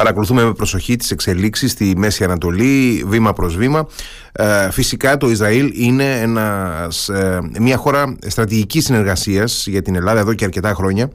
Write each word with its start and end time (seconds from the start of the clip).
Παρακολουθούμε 0.00 0.44
με 0.44 0.52
προσοχή 0.52 0.96
τις 0.96 1.10
εξελίξεις 1.10 1.70
στη 1.70 1.94
Μέση 1.96 2.24
Ανατολή, 2.24 3.04
βήμα 3.06 3.32
προς 3.32 3.56
βήμα. 3.56 3.86
Ε, 4.32 4.70
φυσικά 4.70 5.16
το 5.16 5.30
Ισραήλ 5.30 5.72
είναι 5.74 6.20
ένας, 6.20 7.08
ε, 7.08 7.40
μια 7.60 7.76
χώρα 7.76 8.16
στρατηγικής 8.26 8.84
συνεργασίας 8.84 9.66
για 9.66 9.82
την 9.82 9.94
Ελλάδα 9.94 10.20
εδώ 10.20 10.34
και 10.34 10.44
αρκετά 10.44 10.74
χρόνια. 10.74 11.10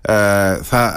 Ε, 0.00 0.14
θα 0.62 0.94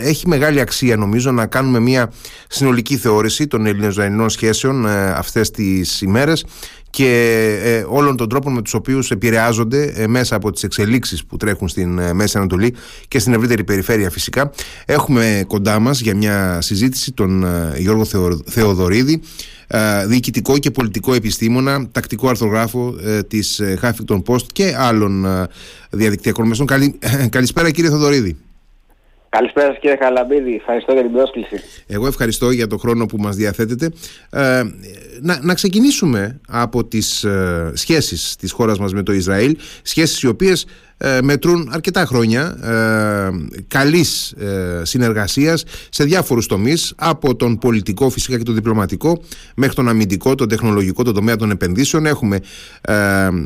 έχει 0.00 0.28
μεγάλη 0.28 0.60
αξία 0.60 0.96
νομίζω 0.96 1.30
να 1.30 1.46
κάνουμε 1.46 1.78
μια 1.78 2.12
συνολική 2.48 2.96
θεώρηση 2.96 3.46
των 3.46 3.66
ελληνοϊσραηλινών 3.66 4.30
σχέσεων 4.30 4.86
αυτές 5.14 5.50
τις 5.50 6.00
ημέρες 6.00 6.44
και 6.90 7.84
όλων 7.88 8.16
των 8.16 8.28
τρόπων 8.28 8.52
με 8.52 8.62
τους 8.62 8.74
οποίους 8.74 9.10
επηρεάζονται 9.10 10.06
μέσα 10.08 10.36
από 10.36 10.50
τις 10.50 10.62
εξελίξεις 10.62 11.24
που 11.24 11.36
τρέχουν 11.36 11.68
στην 11.68 12.00
Μέση 12.12 12.38
Ανατολή 12.38 12.74
και 13.08 13.18
στην 13.18 13.32
ευρύτερη 13.32 13.64
περιφέρεια 13.64 14.10
φυσικά. 14.10 14.52
Έχουμε 14.84 15.44
κοντά 15.46 15.78
μας 15.78 16.00
για 16.00 16.16
μια 16.16 16.60
συζήτηση 16.60 17.12
τον 17.12 17.44
Γιώργο 17.76 18.04
Θεοδωρίδη 18.46 19.22
ε, 19.72 20.06
διοικητικό 20.06 20.58
και 20.58 20.70
πολιτικό 20.70 21.14
επιστήμονα, 21.14 21.88
τακτικό 21.92 22.28
αρθρογράφο 22.28 22.96
ε, 23.04 23.22
της 23.22 23.60
ε, 23.60 23.78
Huffington 23.82 24.22
Post 24.22 24.46
και 24.52 24.74
άλλων 24.78 25.26
διαδικτυακών 25.90 26.46
μέσων. 26.46 26.66
καλησπέρα 27.30 27.70
κύριε 27.70 27.90
Θοδωρίδη. 27.90 28.36
Καλησπέρα 29.30 29.74
κύριε 29.74 29.96
Χαλαμπίδη, 30.00 30.54
ευχαριστώ 30.54 30.92
για 30.92 31.02
την 31.02 31.12
πρόσκληση. 31.12 31.60
Εγώ 31.86 32.06
ευχαριστώ 32.06 32.50
για 32.50 32.66
τον 32.66 32.78
χρόνο 32.78 33.06
που 33.06 33.16
μας 33.16 33.36
διαθέτετε. 33.36 33.90
Ε, 34.30 34.62
να, 35.20 35.38
να 35.42 35.54
ξεκινήσουμε 35.54 36.40
από 36.48 36.84
τις 36.84 37.24
ε, 37.24 37.72
σχέσεις 37.74 38.36
της 38.36 38.52
χώρας 38.52 38.78
μας 38.78 38.92
με 38.92 39.02
το 39.02 39.12
Ισραήλ, 39.12 39.56
σχέσεις 39.82 40.20
οι 40.22 40.26
οποίες 40.26 40.66
ε, 40.98 41.18
μετρούν 41.22 41.70
αρκετά 41.72 42.04
χρόνια 42.04 42.56
ε, 42.62 43.30
καλής 43.68 44.32
ε, 44.32 44.82
συνεργασίας 44.84 45.64
σε 45.88 46.04
διάφορους 46.04 46.46
τομείς, 46.46 46.92
από 46.96 47.36
τον 47.36 47.58
πολιτικό 47.58 48.10
φυσικά 48.10 48.36
και 48.36 48.44
τον 48.44 48.54
διπλωματικό, 48.54 49.22
μέχρι 49.56 49.74
τον 49.74 49.88
αμυντικό, 49.88 50.34
τον 50.34 50.48
τεχνολογικό, 50.48 51.02
τον 51.04 51.14
τομέα 51.14 51.36
των 51.36 51.50
επενδύσεων. 51.50 52.06
Έχουμε 52.06 52.40
ε, 52.80 52.94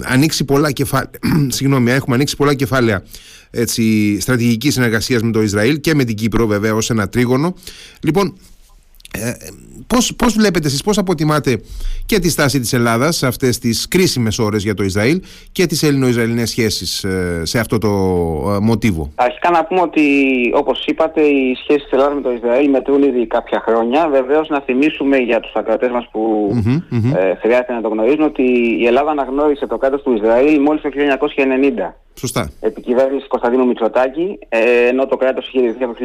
ανοίξει 0.02 0.44
πολλά 0.44 0.70
κεφάλαια, 0.70 1.10
συγγνώμη, 1.56 1.91
έχουμε 1.91 2.14
ανοίξει 2.14 2.36
πολλά 2.36 2.54
κεφάλαια 2.54 3.02
έτσι, 3.55 4.16
στρατηγικής 4.20 4.74
συνεργασίας 4.74 5.22
με 5.22 5.30
το 5.30 5.42
Ισραήλ 5.42 5.80
και 5.80 5.94
με 5.94 6.05
την 6.05 6.14
Κύπρο 6.14 6.47
βέβαια 6.47 6.74
ως 6.74 6.91
ένα 6.91 7.08
τρίγωνο. 7.08 7.55
Λοιπόν, 8.00 8.36
ε, 9.18 9.32
πώς, 9.86 10.14
πώς 10.16 10.34
βλέπετε 10.34 10.66
εσείς, 10.66 10.82
πώς 10.82 10.98
αποτιμάτε 10.98 11.60
και 12.06 12.18
τη 12.18 12.30
στάση 12.30 12.60
της 12.60 12.72
Ελλάδας 12.72 13.16
σε 13.16 13.26
αυτές 13.26 13.58
τις 13.58 13.88
κρίσιμες 13.88 14.38
ώρες 14.38 14.62
για 14.62 14.74
το 14.74 14.82
Ισραήλ 14.82 15.22
και 15.52 15.66
τις 15.66 15.82
ελληνο-ισραηλινές 15.82 16.50
σχέσεις 16.50 17.04
ε, 17.04 17.42
σε 17.44 17.58
αυτό 17.58 17.78
το 17.78 17.88
ε, 18.54 18.58
μοτίβο; 18.58 19.12
Αρχικά 19.14 19.50
να 19.50 19.64
πούμε 19.64 19.80
ότι 19.80 20.02
όπως 20.54 20.86
είπατε 20.86 21.20
οι 21.20 21.54
σχέσεις 21.62 21.82
της 21.82 21.92
Ελλάδας 21.92 22.14
με 22.14 22.20
το 22.20 22.32
Ισραήλ 22.32 22.70
μετρούν 22.70 23.02
ήδη 23.02 23.26
κάποια 23.26 23.62
χρόνια. 23.66 24.08
Βεβαίως 24.08 24.48
να 24.48 24.60
θυμίσουμε 24.60 25.16
για 25.16 25.40
τους 25.40 25.52
ακρατές 25.54 25.90
μας 25.90 26.08
που 26.12 26.52
mm 26.66 26.82
Ε, 27.16 27.34
χρειάζεται 27.34 27.72
να 27.72 27.80
το 27.80 27.88
γνωρίζουν 27.88 28.22
ότι 28.22 28.42
η 28.80 28.86
Ελλάδα 28.86 29.10
αναγνώρισε 29.10 29.66
το 29.66 29.76
κράτος 29.76 30.02
του 30.02 30.12
Ισραήλ 30.12 30.60
μόλις 30.60 30.82
το 30.82 30.88
1990. 30.88 31.94
Σωστά. 32.14 32.50
Επικυβέρνηση 32.60 33.26
Κωνσταντίνου 33.26 33.66
Μητσοτάκη, 33.66 34.38
ε, 34.48 34.86
ενώ 34.88 35.06
το 35.06 35.16
κράτος 35.16 35.48
είχε 35.48 35.58
ιδρυθεί 35.58 35.84
από 35.84 35.94
το 35.94 36.04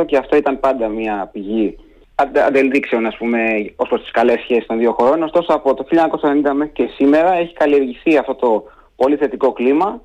1948 0.00 0.04
και 0.04 0.16
αυτό 0.16 0.36
ήταν 0.36 0.60
πάντα 0.60 0.88
μια 0.88 1.30
πηγή 1.32 1.76
αντελδείξεων, 2.46 3.06
ας 3.06 3.16
πούμε, 3.16 3.38
ως 3.76 3.88
προς 3.88 4.00
τις 4.00 4.10
καλές 4.10 4.40
σχέσεις 4.40 4.66
των 4.66 4.78
δύο 4.78 4.92
χωρών. 4.92 5.22
Ωστόσο, 5.22 5.52
από 5.52 5.74
το 5.74 5.84
1990 5.84 6.52
μέχρι 6.54 6.72
και 6.72 6.88
σήμερα 6.96 7.32
έχει 7.32 7.52
καλλιεργηθεί 7.52 8.16
αυτό 8.16 8.34
το 8.34 8.64
πολύ 8.96 9.16
θετικό 9.16 9.52
κλίμα, 9.52 10.00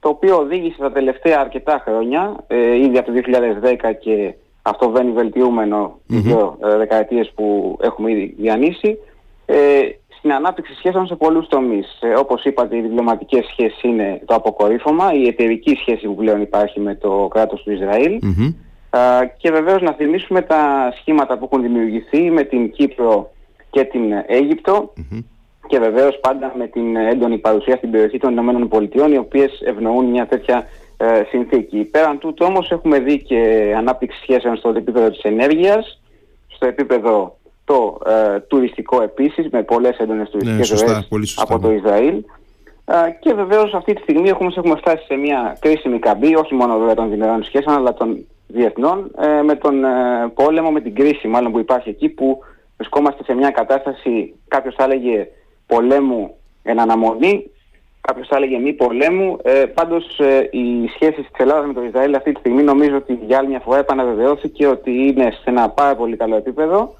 το 0.00 0.08
οποίο 0.08 0.36
οδήγησε 0.36 0.78
τα 0.78 0.92
τελευταία 0.92 1.40
αρκετά 1.40 1.82
χρόνια, 1.84 2.36
ε, 2.46 2.76
ήδη 2.76 2.98
από 2.98 3.06
το 3.06 3.12
2010 3.12 3.92
και 3.92 4.34
αυτό 4.62 4.90
βαίνει 4.90 5.12
βελτιούμενο 5.12 5.86
mm-hmm. 5.86 6.20
δύο 6.20 6.58
ε, 6.64 6.76
δεκαετίες 6.76 7.32
που 7.34 7.78
έχουμε 7.82 8.10
ήδη 8.10 8.34
διανύσει, 8.38 8.98
ε, 9.46 9.56
στην 10.18 10.32
ανάπτυξη 10.32 10.74
σχέσεων 10.74 11.06
σε 11.06 11.14
πολλούς 11.14 11.48
τομείς. 11.48 11.98
Ε, 12.00 12.14
όπως 12.14 12.44
είπατε, 12.44 12.76
οι 12.76 12.80
διπλωματικές 12.80 13.44
σχέσεις 13.50 13.82
είναι 13.82 14.20
το 14.24 14.34
αποκορύφωμα, 14.34 15.14
η 15.14 15.26
εταιρική 15.26 15.74
σχέση 15.74 16.06
που 16.06 16.14
πλέον 16.14 16.40
υπάρχει 16.40 16.80
με 16.80 16.94
το 16.94 17.28
κράτος 17.30 17.62
του 17.62 17.72
Ισραήλ, 17.72 18.18
και 19.36 19.50
βεβαίως 19.50 19.82
να 19.82 19.92
θυμίσουμε 19.92 20.42
τα 20.42 20.92
σχήματα 21.00 21.38
που 21.38 21.44
έχουν 21.44 21.62
δημιουργηθεί 21.62 22.30
με 22.30 22.42
την 22.42 22.70
Κύπρο 22.70 23.30
και 23.70 23.84
την 23.84 24.12
αιγυπτο 24.26 24.92
και 25.66 25.78
βεβαίως 25.78 26.18
πάντα 26.20 26.52
με 26.56 26.66
την 26.66 26.96
έντονη 26.96 27.38
παρουσία 27.38 27.76
στην 27.76 27.90
περιοχή 27.90 28.18
των 28.18 28.30
Ηνωμένων 28.32 28.68
Πολιτειών 28.68 29.12
οι 29.12 29.16
οποίες 29.16 29.60
ευνοούν 29.64 30.04
μια 30.04 30.26
τέτοια 30.26 30.66
ε, 30.96 31.22
συνθήκη. 31.28 31.78
Πέραν 31.84 32.18
τούτου 32.18 32.46
όμως 32.48 32.70
έχουμε 32.70 32.98
δει 32.98 33.22
και 33.22 33.72
ανάπτυξη 33.76 34.18
σχέσεων 34.22 34.56
στο 34.56 34.68
επίπεδο 34.68 35.10
της 35.10 35.22
ενέργειας, 35.22 36.00
στο 36.48 36.66
επίπεδο 36.66 37.36
το 37.64 38.00
ε, 38.06 38.40
τουριστικό 38.40 39.02
επίσης 39.02 39.48
με 39.50 39.62
πολλές 39.62 39.96
έντονες 39.98 40.30
τουριστικές 40.30 40.82
ναι, 40.82 40.98
από 41.36 41.58
το 41.58 41.72
Ισραήλ. 41.72 42.24
και 43.20 43.32
βεβαίως 43.34 43.74
αυτή 43.74 43.92
τη 43.92 44.02
στιγμή 44.02 44.28
έχουμε, 44.28 44.52
έχουμε 44.56 44.76
φτάσει 44.76 45.04
σε 45.04 45.14
μια 45.14 45.56
κρίσιμη 45.60 45.98
καμπή, 45.98 46.34
όχι 46.34 46.54
μόνο 46.54 46.78
βέβαια 46.78 46.94
των 46.94 47.10
διμερών 47.10 47.44
σχέσεων, 47.44 47.76
αλλά 47.76 47.94
των 47.94 48.26
διεθνών 48.46 49.10
ε, 49.18 49.42
με 49.42 49.54
τον 49.54 49.84
ε, 49.84 49.88
πόλεμο, 50.34 50.70
με 50.70 50.80
την 50.80 50.94
κρίση 50.94 51.28
μάλλον 51.28 51.52
που 51.52 51.58
υπάρχει 51.58 51.88
εκεί 51.88 52.08
που 52.08 52.38
βρισκόμαστε 52.76 53.24
σε 53.24 53.34
μια 53.34 53.50
κατάσταση, 53.50 54.34
κάποιος 54.48 54.74
θα 54.74 54.84
έλεγε 54.84 55.28
πολέμου 55.66 56.34
εν 56.62 56.80
αναμονή, 56.80 57.50
κάποιος 58.00 58.28
θα 58.28 58.36
έλεγε 58.36 58.58
μη 58.58 58.72
πολέμου. 58.72 59.38
Ε, 59.42 59.64
πάντως 59.74 60.18
ε, 60.18 60.48
οι 60.50 60.88
σχέσεις 60.94 61.26
της 61.30 61.38
Ελλάδας 61.38 61.66
με 61.66 61.72
το 61.72 61.82
Ισραήλ 61.82 62.14
αυτή 62.14 62.32
τη 62.32 62.38
στιγμή 62.38 62.62
νομίζω 62.62 62.96
ότι 62.96 63.18
για 63.26 63.38
άλλη 63.38 63.48
μια 63.48 63.60
φορά 63.60 63.78
επαναβεβαιώθηκε 63.78 64.66
ότι 64.66 64.90
είναι 64.90 65.30
σε 65.30 65.50
ένα 65.50 65.68
πάρα 65.68 65.96
πολύ 65.96 66.16
καλό 66.16 66.36
επίπεδο 66.36 66.94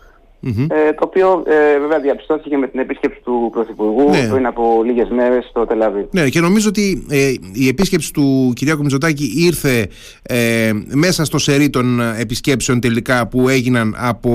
ε, 0.45 0.93
το 0.93 1.05
οποίο 1.05 1.43
ε, 1.47 1.79
βέβαια 1.79 2.01
διαπιστώθηκε 2.01 2.57
με 2.57 2.69
την 2.69 2.81
επίσκεψη 2.81 3.21
του 3.25 3.49
Πρωθυπουργού 3.53 4.11
ναι. 4.11 4.29
πριν 4.31 4.47
από 4.47 4.83
λίγες 4.85 5.09
μέρες 5.09 5.45
στο 5.45 5.67
Τελαβή. 5.67 6.09
Ναι, 6.11 6.29
και 6.29 6.41
νομίζω 6.41 6.69
ότι 6.69 7.07
ε, 7.11 7.33
η 7.53 7.69
επίσκεψη 7.69 8.13
του 8.13 8.53
Κυριάκου 8.55 8.83
Μητσοτάκη 8.83 9.33
ήρθε 9.37 9.89
ε, 10.23 10.71
μέσα 10.93 11.25
στο 11.25 11.39
σερί 11.39 11.71
των 11.71 12.01
επισκέψεων 12.01 12.81
τελικά 12.81 13.29
που 13.29 13.49
έγιναν 13.49 13.95
από 13.99 14.31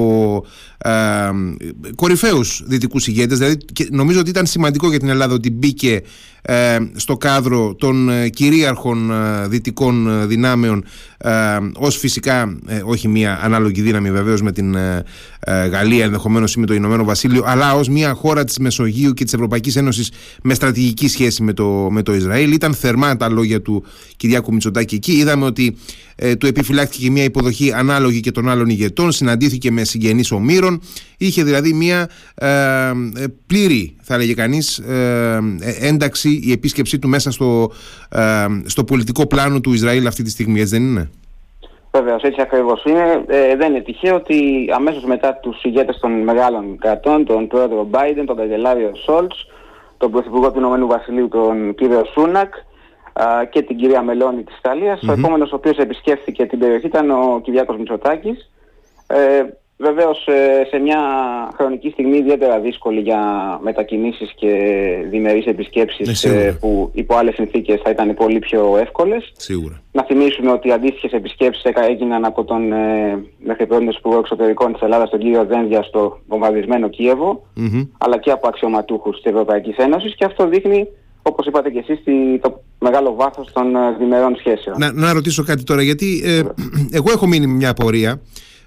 ε, 0.77 0.91
κορυφαίους 1.95 2.63
δυτικούς 2.65 3.07
ηγέτες. 3.07 3.37
Δηλαδή, 3.37 3.57
νομίζω 3.89 4.19
ότι 4.19 4.29
ήταν 4.29 4.45
σημαντικό 4.45 4.89
για 4.89 4.99
την 4.99 5.09
Ελλάδα 5.09 5.33
ότι 5.33 5.51
μπήκε 5.51 5.93
ε, 5.95 6.01
στο 6.95 7.17
κάδρο 7.17 7.75
των 7.75 8.09
ε, 8.09 8.29
κυρίαρχων 8.29 9.11
ε, 9.11 9.47
δυτικών 9.47 10.27
δυνάμεων 10.27 10.83
ως 11.73 11.97
φυσικά 11.97 12.57
όχι 12.83 13.07
μια 13.07 13.39
ανάλογη 13.43 13.81
δύναμη 13.81 14.11
βεβαίως 14.11 14.41
με 14.41 14.51
την 14.51 14.75
Γαλλία 15.71 16.03
ενδεχομένως 16.03 16.53
ή 16.53 16.59
με 16.59 16.65
το 16.65 16.73
Ηνωμένο 16.73 17.03
Βασίλειο 17.03 17.43
αλλά 17.45 17.73
ως 17.73 17.89
μια 17.89 18.13
χώρα 18.13 18.43
της 18.43 18.57
Μεσογείου 18.57 19.13
και 19.13 19.23
της 19.23 19.33
Ευρωπαϊκής 19.33 19.75
Ένωσης 19.75 20.11
με 20.43 20.53
στρατηγική 20.53 21.07
σχέση 21.07 21.43
με 21.43 21.53
το, 21.53 21.65
με 21.91 22.01
το 22.01 22.13
Ισραήλ. 22.15 22.51
Ήταν 22.51 22.73
θερμά 22.73 23.17
τα 23.17 23.29
λόγια 23.29 23.61
του 23.61 23.83
Κυριάκου 24.17 24.53
Μητσοτάκη 24.53 24.95
εκεί. 24.95 25.11
Είδαμε 25.11 25.45
ότι 25.45 25.77
ε, 26.19 26.35
του 26.35 26.47
επιφυλάχθηκε 26.47 27.11
μια 27.11 27.23
υποδοχή 27.23 27.73
ανάλογη 27.73 28.19
και 28.19 28.31
των 28.31 28.49
άλλων 28.49 28.69
ηγετών, 28.69 29.11
συναντήθηκε 29.11 29.71
με 29.71 29.83
συγγενείς 29.83 30.31
ομήρων, 30.31 30.81
είχε 31.17 31.43
δηλαδή 31.43 31.73
μια 31.73 32.09
ε, 32.35 32.47
ε 32.47 32.93
πλήρη, 33.47 33.95
θα 34.01 34.13
έλεγε 34.13 34.33
κανείς, 34.33 34.77
ε, 34.77 35.39
ένταξη 35.81 36.41
η 36.43 36.51
επίσκεψή 36.51 36.99
του 36.99 37.07
μέσα 37.07 37.31
στο, 37.31 37.71
στο 38.65 38.83
πολιτικό 38.83 39.27
πλάνο 39.27 39.59
του 39.59 39.73
Ισραήλ 39.73 40.07
αυτή 40.07 40.23
τη 40.23 40.29
στιγμή, 40.29 40.59
έτσι 40.59 40.77
δεν 40.77 40.85
είναι; 40.87 41.09
Βεβαίως, 41.91 42.21
έτσι 42.21 42.41
ακριβώς 42.41 42.83
είναι. 42.83 43.23
δεν 43.57 43.71
είναι 43.71 43.81
τυχαίο 43.81 44.15
ότι 44.15 44.69
αμέσως 44.75 45.03
μετά 45.03 45.33
τους 45.33 45.63
ηγέτες 45.63 45.99
των 45.99 46.11
μεγάλων 46.11 46.77
κρατών, 46.79 47.25
τον 47.25 47.47
πρόεδρο 47.47 47.87
Biden, 47.91 48.23
τον 48.25 48.35
καγκελάριο 48.35 48.91
Σόλτς, 49.05 49.47
τον 49.97 50.11
πρωθυπουργό 50.11 50.51
του 50.51 50.59
Ηνωμένου 50.59 50.87
Βασιλείου, 50.87 51.27
τον 51.27 51.75
κύριο 51.75 52.03
Σούνακ, 52.13 52.53
και 53.49 53.61
την 53.61 53.77
κυρία 53.77 54.01
Μελώνη 54.01 54.43
της 54.43 54.57
Ιταλίας. 54.57 54.99
Mm-hmm. 55.03 55.09
Ο 55.09 55.11
επόμενος 55.11 55.51
ο 55.51 55.55
οποίος 55.55 55.77
επισκέφθηκε 55.77 56.45
την 56.45 56.59
περιοχή 56.59 56.85
ήταν 56.85 57.11
ο 57.11 57.39
Κυριάκος 57.43 57.77
Μητσοτάκης. 57.77 58.51
Ε, 59.07 59.43
βεβαίως 59.77 60.27
ε, 60.27 60.65
σε 60.69 60.77
μια 60.77 60.99
χρονική 61.55 61.89
στιγμή 61.89 62.17
ιδιαίτερα 62.17 62.59
δύσκολη 62.59 62.99
για 62.99 63.21
μετακινήσεις 63.61 64.31
και 64.35 64.51
διμερείς 65.09 65.45
επισκέψεις 65.45 66.23
ναι, 66.23 66.31
ε, 66.31 66.51
που 66.51 66.91
υπό 66.93 67.15
άλλες 67.15 67.33
συνθήκες 67.33 67.81
θα 67.83 67.89
ήταν 67.89 68.13
πολύ 68.13 68.39
πιο 68.39 68.77
εύκολες. 68.77 69.31
Σίγουρα. 69.37 69.81
Να 69.91 70.03
θυμίσουμε 70.03 70.51
ότι 70.51 70.71
αντίστοιχες 70.71 71.11
επισκέψεις 71.11 71.71
έγιναν 71.73 72.25
από 72.25 72.43
τον 72.43 72.71
ε, 72.71 73.23
μέχρι 73.39 73.67
πρώτη 73.67 73.83
Υπουργό 73.97 74.19
Εξωτερικών 74.19 74.73
της 74.73 74.81
Ελλάδας 74.81 75.09
τον 75.09 75.19
κύριο 75.19 75.45
Δένδια 75.45 75.83
στο 75.83 76.19
βομβαρδισμένο 76.27 76.89
αλλά 77.97 78.17
και 78.17 78.31
από 78.31 78.47
αξιωματούχους 78.47 79.21
της 79.21 79.31
Ευρωπαϊκής 79.31 79.75
Ένωσης 79.77 80.15
και 80.15 80.25
αυτό 80.25 80.47
δείχνει 80.47 80.87
όπως 81.27 81.45
είπατε 81.45 81.69
και 81.69 81.79
εσείς, 81.87 81.99
το 82.41 82.63
μεγάλο 82.79 83.15
βάθος 83.15 83.51
των 83.53 83.75
ε, 83.75 83.95
διμερών 83.99 84.35
σχέσεων. 84.35 84.75
Να, 84.79 84.91
να 84.91 85.13
ρωτήσω 85.13 85.43
κάτι 85.43 85.63
τώρα, 85.63 85.81
γιατί 85.81 86.21
ε, 86.25 86.41
εγώ 86.91 87.11
έχω 87.11 87.27
μείνει 87.27 87.47
μια 87.47 87.69
απορία. 87.69 88.21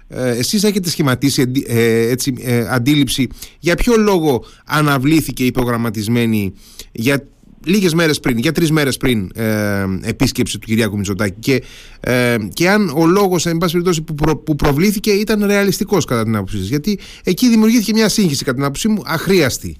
Ε, 0.07 0.37
εσείς 0.37 0.63
έχετε 0.63 0.89
σχηματίσει 0.89 1.51
ε, 1.67 2.09
έτσι, 2.09 2.35
ε, 2.41 2.67
αντίληψη 2.69 3.29
για 3.59 3.75
ποιο 3.75 3.97
λόγο 3.97 4.43
αναβλήθηκε 4.65 5.43
η 5.45 5.51
προγραμματισμένη 5.51 6.53
για 6.91 7.25
λίγες 7.65 7.93
μέρες 7.93 8.19
πριν, 8.19 8.37
για 8.37 8.51
τρεις 8.51 8.71
μέρες 8.71 8.97
πριν 8.97 9.31
ε, 9.35 9.85
επίσκεψη 10.01 10.59
του 10.59 10.67
Κυριάκου 10.67 10.97
Μητσοτάκη 10.97 11.39
και, 11.39 11.63
ε, 11.99 12.37
και 12.53 12.69
αν 12.69 12.93
ο 12.95 13.05
λόγος 13.05 13.45
εν 13.45 13.57
πάση 13.57 13.71
περιπτώσει 13.71 14.01
που, 14.01 14.43
που 14.43 14.55
προβλήθηκε 14.55 15.11
ήταν 15.11 15.45
ρεαλιστικός 15.45 16.05
κατά 16.05 16.23
την 16.23 16.35
άποψή 16.35 16.57
σας 16.57 16.67
γιατί 16.67 16.99
εκεί 17.23 17.49
δημιουργήθηκε 17.49 17.93
μια 17.93 18.09
σύγχυση 18.09 18.43
κατά 18.43 18.55
την 18.55 18.63
άποψή 18.63 18.87
μου 18.87 19.01
αχρίαστη 19.05 19.77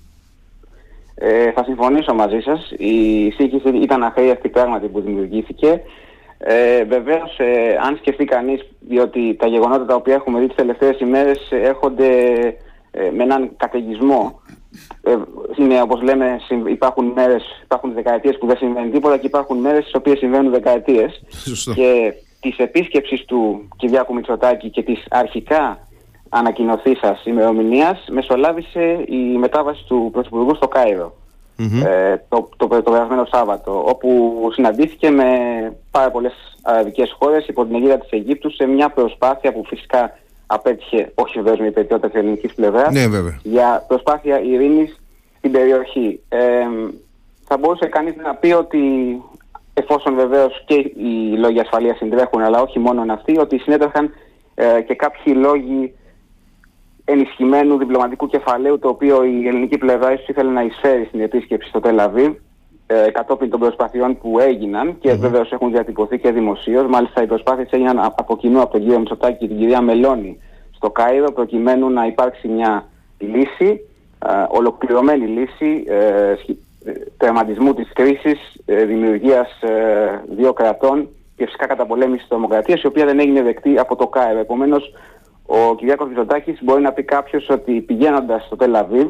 ε, 1.24 1.52
θα 1.52 1.64
συμφωνήσω 1.64 2.14
μαζί 2.14 2.40
σας. 2.40 2.72
Η 2.78 3.30
σύγχυση 3.32 3.78
ήταν 3.78 4.04
αχρίαστη 4.04 4.50
πράγματι 4.50 4.88
που 4.88 5.02
δημιουργήθηκε. 5.02 5.82
Ε, 6.38 6.84
Βεβαίως, 6.84 7.38
ε, 7.38 7.78
αν 7.86 7.98
σκεφτεί 7.98 8.26
κανείς, 8.26 8.62
διότι 8.80 9.36
τα 9.40 9.48
γεγονότα 9.48 9.86
τα 9.86 9.96
οποία 9.96 10.14
έχουμε 10.14 10.40
δει 10.40 10.48
τις 10.48 10.56
τελευταίες 10.56 11.00
ημέρες 11.00 11.48
έρχονται 11.52 12.08
ε, 12.92 13.10
με 13.12 13.24
έναν 13.24 13.52
καταιγισμό. 13.58 14.42
Ε, 15.04 15.16
είναι 15.58 15.82
όπως 15.82 16.02
λέμε, 16.02 16.40
υπάρχουν 16.68 17.06
μέρες, 17.06 17.44
υπάρχουν 17.64 17.94
δεκαετίες 17.94 18.38
που 18.38 18.48
δεν 18.48 18.58
συμβαίνει 18.58 18.90
τίποτα 18.90 19.18
και 19.18 19.28
υπάρχουν 19.28 19.58
μέρες 19.58 19.82
στις 19.82 19.96
οποίες 19.96 20.18
συμβαίνουν 20.18 20.52
δεκαετίες. 20.52 21.22
Και 21.76 22.14
της 22.40 22.58
επίσκεψης 22.58 23.26
του 23.26 23.68
Κυριάκου 23.78 24.14
Μητσοτάκη 24.14 24.70
και 24.70 24.84
της 24.84 25.06
αρχικά 25.10 25.88
σα 27.02 27.30
ημερομηνίας 27.30 28.06
μεσολάβησε 28.12 29.04
η 29.08 29.38
μετάβαση 29.38 29.84
του 29.88 30.10
Πρωθυπουργού 30.12 30.56
στο 30.56 30.68
καιρο 30.68 31.14
ε, 31.86 32.16
το, 32.30 32.50
το, 32.58 32.68
το, 32.68 32.82
το 32.82 32.92
περασμένο 32.92 33.26
Σάββατο, 33.32 33.84
όπου 33.88 34.50
συναντήθηκε 34.54 35.10
με 35.10 35.26
πάρα 35.92 36.12
πολλές 36.12 36.34
αραβικές 36.62 37.16
χώρες 37.20 37.48
υπό 37.48 37.66
την 37.66 37.76
αιγύδα 37.76 37.98
της 37.98 38.10
Αιγύπτου 38.12 38.52
σε 38.52 38.66
μια 38.66 38.90
προσπάθεια 38.90 39.54
που 39.54 39.66
φυσικά 39.66 40.18
απέτυχε, 40.46 41.12
όχι 41.16 41.38
βεβαίως 41.38 41.60
με 41.60 41.68
υπηρετιότητα 41.68 42.10
της 42.10 42.20
ελληνικής 42.20 42.54
πλευράς, 42.54 42.94
ναι, 42.94 43.06
για 43.44 43.86
προσπάθεια 43.88 44.42
ειρήνης 44.42 45.00
στην 45.38 45.52
περιοχή. 45.52 46.20
Ε, 46.30 46.40
θα 47.48 47.58
μπορούσε 47.58 47.86
κανείς 47.86 48.16
να 48.16 48.36
πει 48.36 48.52
ότι 48.52 48.80
εφόσον 49.74 50.16
βεβαίως 50.16 50.64
και 50.66 50.76
οι 50.76 51.36
λόγοι 51.38 51.60
ασφαλείας 51.60 51.98
συντρέχουν, 51.98 52.42
αλλά 52.42 52.62
όχι 52.62 52.80
μόνο 52.80 53.14
αυτοί, 53.14 53.38
ότι 53.38 53.58
συνέτρεχαν 53.58 54.14
ε, 54.56 54.82
και 54.82 54.96
κάποιοι 54.96 55.34
λόγοι 55.38 55.94
ενισχυμένου 57.06 57.78
διπλωματικού 57.78 58.28
κεφαλαίου 58.28 58.80
το 58.80 58.88
οποίο 58.88 59.24
η 59.24 59.48
ελληνική 59.48 59.78
πλευρά 59.78 60.14
ίσως 60.14 60.28
ήθελε 60.28 60.52
να 60.52 60.64
εισφέρει 60.64 61.06
στην 61.06 61.22
επίσκεψη 61.22 61.70
στο 61.70 61.80
Τελαβίβ 61.80 62.34
ε, 62.88 63.12
κατόπιν 63.12 63.50
των 63.50 63.60
προσπαθειών 63.60 64.18
που 64.18 64.40
έγιναν 64.40 64.98
και 65.00 65.12
mm-hmm. 65.12 65.18
βεβαίως 65.18 65.52
έχουν 65.52 65.72
διατυπωθεί 65.72 66.20
και 66.20 66.32
δημοσίως. 66.32 66.86
Μάλιστα, 66.88 67.24
οι 67.24 67.28
προσπάθειες 67.28 67.70
έγιναν 67.72 68.00
από 68.00 68.38
κοινού 68.38 68.62
από 68.62 68.72
τον 68.72 68.82
κύριο 68.82 69.00
Μητσοτάκη 69.00 69.38
και 69.38 69.48
την 69.48 69.58
κυρία 69.58 69.82
Μελώνη 69.82 70.40
στο 70.76 70.90
Κάιρο 70.90 71.32
προκειμένου 71.32 71.90
να 71.90 72.06
υπάρξει 72.06 72.48
μια 72.48 72.90
λύση, 73.18 73.88
ε, 74.26 74.46
ολοκληρωμένη 74.50 75.26
λύση 75.28 75.84
ε, 75.88 76.36
τερματισμού 77.18 77.74
της 77.74 77.92
κρίσης, 77.94 78.40
ε, 78.66 78.86
δημιουργίας 78.86 79.62
ε, 79.62 80.24
δύο 80.30 80.54
κρατών 80.54 81.10
και 81.38 81.46
φυσικά 81.46 81.68
καταπολέμησης 81.68 82.28
της 82.28 82.38
δημοκρατίας 82.38 82.82
η 82.82 82.88
οποία 82.88 83.06
δεν 83.06 83.20
έγινε 83.20 83.42
δεκτή 83.42 83.80
από 83.80 83.96
το 83.96 84.08
Κάιρο. 84.08 84.40
Επομένως, 84.40 84.94
ο 85.54 85.76
Κυριάκος 85.76 86.08
Μητσοτάκης 86.08 86.60
μπορεί 86.64 86.82
να 86.82 86.92
πει 86.92 87.04
κάποιος 87.04 87.50
ότι 87.50 87.82
πηγαίνοντας 87.82 88.46
στο 88.46 88.56
Τελαβίβ 88.56 89.08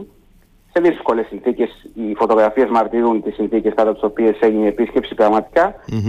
σε 0.74 0.82
δύσκολες 0.82 1.26
συνθήκες, 1.28 1.70
οι 1.94 2.14
φωτογραφίες 2.16 2.70
μαρτυρούν 2.70 3.24
τις 3.24 3.34
συνθήκες 3.34 3.74
κάτω 3.76 3.94
τις 3.94 4.04
οποίες 4.04 4.38
έγινε 4.40 4.64
η 4.64 4.68
επίσκεψη 4.68 5.16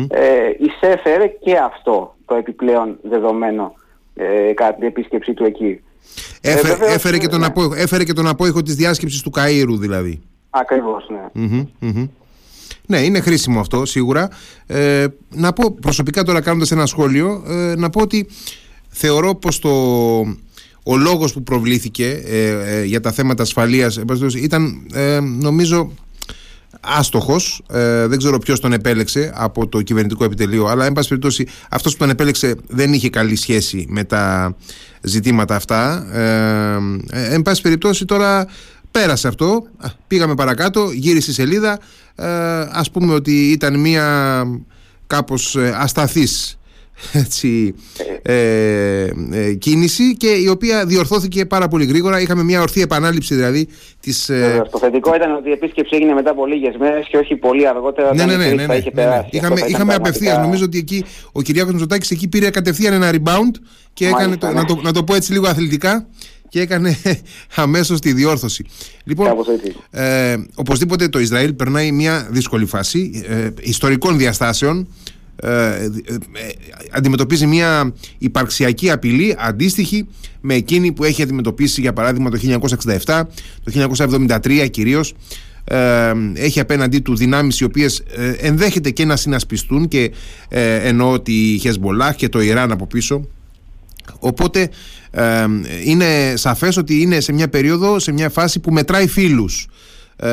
ε, 0.08 0.20
εισέφερε 0.58 1.26
και 1.26 1.56
αυτό 1.56 2.14
το 2.25 2.34
επιπλέον 2.34 2.99
δεδομένο 3.02 3.75
ε, 4.14 4.52
κατά 4.55 4.75
την 4.75 4.87
επίσκεψή 4.87 5.34
του 5.34 5.44
εκεί. 5.44 5.81
Έφερε, 6.40 6.85
ε, 6.85 6.94
έφερε, 6.94 7.19
και 7.19 7.28
τον 7.28 7.40
ναι. 7.40 7.46
απόϊχο, 7.46 7.75
έφερε 7.75 8.05
και 8.05 8.12
τον 8.12 8.26
απόϊχο 8.26 8.62
της 8.62 8.75
διάσκεψης 8.75 9.23
του 9.23 9.31
Καΐρου 9.37 9.76
δηλαδή. 9.78 10.23
Ακριβώς, 10.50 11.06
ναι. 11.08 11.49
Ναι, 12.87 12.99
είναι 12.99 13.20
χρήσιμο 13.20 13.61
αυτό 13.61 13.85
σίγουρα. 13.85 14.28
Ε, 14.67 15.06
να 15.28 15.52
πω 15.52 15.76
προσωπικά 15.81 16.23
τώρα 16.23 16.40
κάνοντας 16.40 16.70
ένα 16.70 16.87
σχόλιο, 16.87 17.43
ε, 17.46 17.75
να 17.76 17.90
πω 17.90 18.00
ότι 18.00 18.28
θεωρώ 18.92 19.34
πως 19.34 19.58
το, 19.58 19.70
ο 20.82 20.96
λόγος 20.96 21.32
που 21.32 21.42
προβλήθηκε 21.42 22.22
ε, 22.26 22.48
ε, 22.48 22.84
για 22.84 23.00
τα 23.00 23.12
θέματα 23.12 23.42
ασφαλείας 23.42 23.98
ήταν 24.34 24.86
ε, 24.92 25.20
νομίζω 25.20 25.92
άστοχος. 26.80 27.62
Δεν 28.06 28.18
ξέρω 28.18 28.38
ποιος 28.38 28.60
τον 28.60 28.72
επέλεξε 28.72 29.32
από 29.34 29.68
το 29.68 29.82
κυβερνητικό 29.82 30.24
επιτελείο 30.24 30.66
αλλά 30.66 30.86
εν 30.86 30.92
πάση 30.92 31.08
περιπτώσει 31.08 31.46
αυτός 31.70 31.92
που 31.92 31.98
τον 31.98 32.10
επέλεξε 32.10 32.54
δεν 32.68 32.92
είχε 32.92 33.10
καλή 33.10 33.36
σχέση 33.36 33.86
με 33.88 34.04
τα 34.04 34.56
ζητήματα 35.00 35.56
αυτά. 35.56 36.06
Ε, 36.12 37.34
εν 37.34 37.42
πάση 37.42 37.62
περιπτώσει 37.62 38.04
τώρα 38.04 38.46
πέρασε 38.90 39.28
αυτό. 39.28 39.66
Πήγαμε 40.06 40.34
παρακάτω 40.34 40.90
γύρισε 40.90 41.30
η 41.30 41.34
σελίδα. 41.34 41.78
Ας 42.72 42.90
πούμε 42.90 43.14
ότι 43.14 43.50
ήταν 43.50 43.80
μια 43.80 44.44
κάπως 45.06 45.56
ασταθής 45.56 46.58
έτσι, 47.12 47.75
ε, 48.22 49.04
ε, 49.31 49.52
κίνηση 49.54 50.16
και 50.16 50.28
η 50.28 50.49
οποία 50.49 50.87
διορθώθηκε 50.87 51.46
πάρα 51.46 51.69
πολύ 51.69 51.84
γρήγορα. 51.84 52.20
Είχαμε 52.20 52.43
μια 52.43 52.60
ορθή 52.60 52.81
επανάληψη 52.81 53.34
δηλαδή 53.34 53.69
της... 54.00 54.28
Ε... 54.28 54.62
Το 54.70 54.78
θετικό 54.78 55.14
ήταν 55.14 55.34
ότι 55.34 55.49
η 55.49 55.52
επίσκεψη 55.52 55.96
έγινε 55.96 56.12
μετά 56.12 56.31
από 56.31 56.46
λίγες 56.46 56.76
μέρες 56.78 57.06
και 57.08 57.16
όχι 57.16 57.37
πολύ 57.37 57.69
αργότερα. 57.69 58.14
Ναι, 58.14 58.25
ναι, 58.25 58.37
ναι, 58.37 58.44
ναι, 58.44 58.66
ναι, 58.66 58.66
ναι, 58.66 59.04
ναι. 59.04 59.26
Είχαμε, 59.31 59.60
είχαμε 59.66 59.94
απευθείας. 59.94 60.38
Νομίζω 60.38 60.64
ότι 60.64 60.78
εκεί 60.78 61.04
ο 61.32 61.43
Κυριάκος 61.43 61.72
Μητσοτάκης 61.72 62.10
εκεί 62.10 62.28
πήρε 62.28 62.50
κατευθείαν 62.50 62.93
ένα 62.93 63.10
rebound 63.12 63.60
και 63.93 64.06
έκανε, 64.06 64.37
το, 64.37 64.50
να, 64.50 64.64
το, 64.64 64.78
να 64.82 64.93
το 64.93 65.04
πω 65.04 65.14
έτσι 65.14 65.32
λίγο 65.32 65.49
αθλητικά 65.49 66.06
και 66.49 66.60
έκανε 66.60 66.96
αμέσως 67.54 68.00
τη 68.00 68.12
διόρθωση. 68.12 68.64
Λοιπόν, 69.04 69.26
ε, 69.90 70.37
οπωσδήποτε 70.54 71.08
το 71.08 71.19
Ισραήλ 71.19 71.52
περνάει 71.54 71.93
μια 71.93 72.28
δύσκολη 72.31 72.66
φάση 72.66 73.25
ε, 73.28 73.49
ιστορικών 73.60 74.19
διαστάσεων 74.19 74.88
ε, 75.44 75.84
ε, 75.84 75.88
αντιμετωπίζει 76.90 77.46
μια 77.46 77.92
υπαρξιακή 78.18 78.90
απειλή 78.90 79.36
αντίστοιχη 79.38 80.06
με 80.40 80.54
εκείνη 80.54 80.92
που 80.92 81.04
έχει 81.04 81.22
αντιμετωπίσει 81.22 81.80
για 81.80 81.92
παράδειγμα 81.92 82.30
το 82.30 82.38
1967, 83.04 83.22
το 83.64 83.88
1973 84.42 84.68
κυρίως. 84.70 85.14
Ε, 85.64 86.12
έχει 86.34 86.60
απέναντί 86.60 86.98
του 86.98 87.16
δυνάμεις 87.16 87.60
οι 87.60 87.64
οποίες 87.64 88.02
ενδέχεται 88.40 88.90
και 88.90 89.04
να 89.04 89.16
συνασπιστούν 89.16 89.88
και 89.88 90.12
εννοώ 90.82 91.20
τη 91.20 91.58
Χεσμολάχ 91.60 92.16
και 92.16 92.28
το 92.28 92.40
Ιράν 92.40 92.72
από 92.72 92.86
πίσω. 92.86 93.28
Οπότε 94.18 94.70
είναι 95.84 96.32
σαφές 96.36 96.76
ότι 96.76 97.00
είναι 97.00 97.20
σε 97.20 97.32
μια 97.32 97.48
περίοδο, 97.48 97.98
σε 97.98 98.12
μια 98.12 98.30
φάση 98.30 98.60
που 98.60 98.72
μετράει 98.72 99.06
φίλους. 99.06 99.68
ε, 99.68 99.91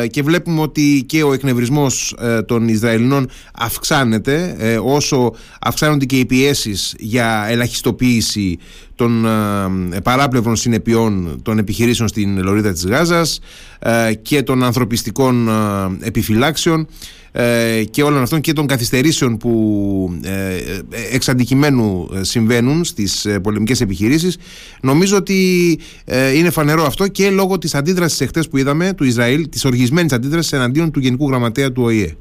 και 0.10 0.24
βλέπουμε 0.24 0.62
ότι 0.62 1.04
και 1.08 1.24
ο 1.24 1.34
εκνευρισμός 1.34 2.16
ε, 2.20 2.42
των 2.42 2.68
Ισραηλινών 2.68 3.30
αυξάνεται 3.54 4.56
ε, 4.58 4.78
όσο 4.84 5.34
αυξάνονται 5.62 6.06
και 6.06 6.20
οι 6.20 6.26
πιέσεις 6.26 6.96
για 7.00 7.46
ελαχιστοποίηση 7.50 8.58
των 8.96 9.26
παράπλευρων 10.04 10.56
συνεπειών 10.56 11.40
των 11.44 11.58
επιχειρήσεων 11.58 12.08
στην 12.08 12.44
Λωρίδα 12.44 12.72
της 12.72 12.86
Γάζας 12.86 13.40
και 14.22 14.44
των 14.44 14.64
ανθρωπιστικών 14.64 15.50
επιφυλάξεων 16.00 16.88
ε, 17.32 17.84
και 17.92 18.04
όλων 18.04 18.22
αυτών 18.22 18.42
και 18.42 18.54
των 18.54 18.68
καθυστερήσεων 18.68 19.38
που 19.38 20.20
ε, 20.26 20.56
ε 20.56 21.16
εξ 21.16 21.30
αντικειμένου 21.30 22.10
ε, 22.16 22.24
συμβαίνουν 22.24 22.84
στις 22.84 23.28
πολεμικές 23.44 23.82
επιχειρήσεις 23.82 24.38
νομίζω 24.82 25.18
ότι 25.18 25.80
είναι 26.36 26.50
φανερό 26.50 26.84
αυτό 26.84 27.08
και 27.08 27.30
λόγω 27.30 27.58
της 27.58 27.76
αντίδρασης 27.76 28.22
εχθές 28.22 28.48
που 28.48 28.58
είδαμε 28.58 28.94
του 28.94 29.04
Ισραήλ 29.04 29.50
της 29.50 29.66
οργισμένης 29.66 30.14
αντίδρασης 30.14 30.54
εναντίον 30.54 30.92
του 30.92 31.00
Γενικού 31.00 31.28
Γραμματέα 31.28 31.72
του 31.72 31.84
ΟΗΕ. 31.84 32.16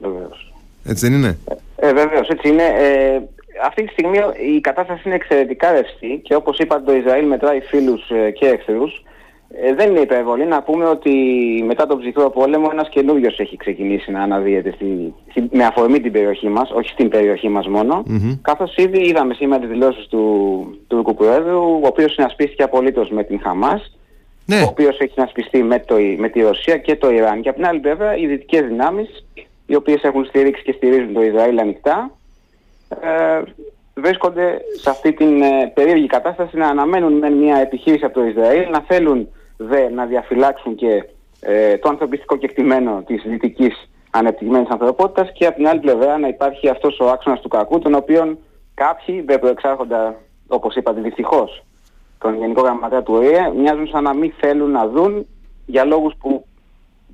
Βεβαίως. 0.00 0.52
Έτσι 0.84 1.08
δεν 1.08 1.18
είναι; 1.18 1.38
Ε, 1.76 1.92
Βεβαίως 1.92 2.28
έτσι 2.28 2.48
είναι. 2.48 2.62
Ε, 2.62 3.20
αυτή 3.64 3.84
τη 3.84 3.92
στιγμή 3.92 4.18
η 4.56 4.60
κατάσταση 4.60 5.02
είναι 5.04 5.14
εξαιρετικά 5.14 5.72
ρευστή 5.72 6.20
και 6.22 6.34
όπως 6.34 6.58
είπατε 6.58 6.82
το 6.84 6.96
Ισραήλ 6.96 7.26
μετράει 7.26 7.60
φίλους 7.60 8.02
και 8.38 8.46
εχθρούς 8.46 9.02
ε, 9.54 9.74
δεν 9.74 9.90
είναι 9.90 10.00
υπερβολή 10.00 10.46
να 10.46 10.62
πούμε 10.62 10.84
ότι 10.84 11.10
μετά 11.66 11.86
τον 11.86 11.98
ψυχρό 11.98 12.30
πόλεμο 12.30 12.68
ένας 12.72 12.88
καινούριος 12.88 13.38
έχει 13.38 13.56
ξεκινήσει 13.56 14.10
να 14.10 14.22
αναδύεται 14.22 14.72
στη, 14.74 15.14
με 15.50 15.64
αφορμή 15.64 16.00
την 16.00 16.12
περιοχή 16.12 16.48
μας, 16.48 16.70
όχι 16.70 16.88
στην 16.88 17.08
περιοχή 17.08 17.48
μας 17.48 17.66
μόνο, 17.66 18.02
mm-hmm. 18.08 18.38
καθώς 18.42 18.76
ήδη 18.76 18.98
είδαμε 18.98 19.34
σήμερα 19.34 19.60
τις 19.60 19.70
δηλώσεις 19.70 20.06
του 20.06 20.24
Τούρκου 20.86 21.14
Προέδρου, 21.14 21.58
ο 21.58 21.86
οποίος 21.86 22.12
συνασπίστηκε 22.12 22.62
απολύτως 22.62 23.10
με 23.10 23.24
την 23.24 23.40
Χαμάς, 23.40 23.98
ναι. 24.46 24.60
ο 24.60 24.66
οποίος 24.68 24.98
έχει 24.98 25.12
συνασπιστεί 25.12 25.62
με, 25.62 25.78
το, 25.78 25.94
με 26.16 26.28
τη 26.28 26.40
Ρωσία 26.40 26.76
και 26.76 26.96
το 26.96 27.10
Ιράν. 27.10 27.40
Και 27.40 27.48
από 27.48 27.58
την 27.58 27.66
άλλη 27.66 27.80
βέβαια 27.80 28.16
οι 28.16 28.26
δυτικές 28.26 28.66
δυνάμεις, 28.66 29.26
οι 29.66 29.74
οποίες 29.74 30.02
έχουν 30.02 30.24
στηρίξει 30.24 30.62
και 30.62 30.72
στηρίζουν 30.72 31.12
το 31.12 31.22
Ισραήλ 31.22 31.58
ανοιχτά, 31.58 32.10
ε, 32.88 33.42
βρίσκονται 33.94 34.60
σε 34.80 34.90
αυτή 34.90 35.12
την 35.12 35.42
ε, 35.42 35.70
περίεργη 35.74 36.06
κατάσταση 36.06 36.56
να 36.56 36.66
αναμένουν 36.66 37.12
με 37.12 37.30
μια 37.30 37.56
επιχείρηση 37.56 38.04
από 38.04 38.14
το 38.14 38.26
Ισραήλ, 38.26 38.70
να 38.70 38.80
θέλουν 38.80 39.28
δε 39.62 39.88
να 39.88 40.06
διαφυλάξουν 40.06 40.74
και 40.74 41.04
ε, 41.40 41.78
το 41.78 41.88
ανθρωπιστικό 41.88 42.36
κεκτημένο 42.36 43.02
της 43.06 43.22
δυτικής 43.26 43.90
ανεπτυγμένης 44.10 44.68
ανθρωπότητας 44.68 45.32
και 45.32 45.46
από 45.46 45.56
την 45.56 45.68
άλλη 45.68 45.80
πλευρά 45.80 46.18
να 46.18 46.28
υπάρχει 46.28 46.68
αυτός 46.68 46.98
ο 47.00 47.08
άξονας 47.08 47.40
του 47.40 47.48
κακού 47.48 47.78
τον 47.78 47.94
οποίο 47.94 48.38
κάποιοι 48.74 49.20
δεν 49.20 49.38
προεξάρχοντα 49.38 50.16
όπως 50.48 50.74
είπατε 50.74 51.00
δυστυχώς 51.00 51.64
τον 52.18 52.38
Γενικό 52.38 52.62
Γραμματέα 52.62 53.02
του 53.02 53.14
ΟΗΕ 53.14 53.52
μοιάζουν 53.56 53.86
σαν 53.86 54.02
να 54.02 54.14
μην 54.14 54.32
θέλουν 54.40 54.70
να 54.70 54.88
δουν 54.88 55.26
για 55.66 55.84
λόγους 55.84 56.14
που 56.18 56.44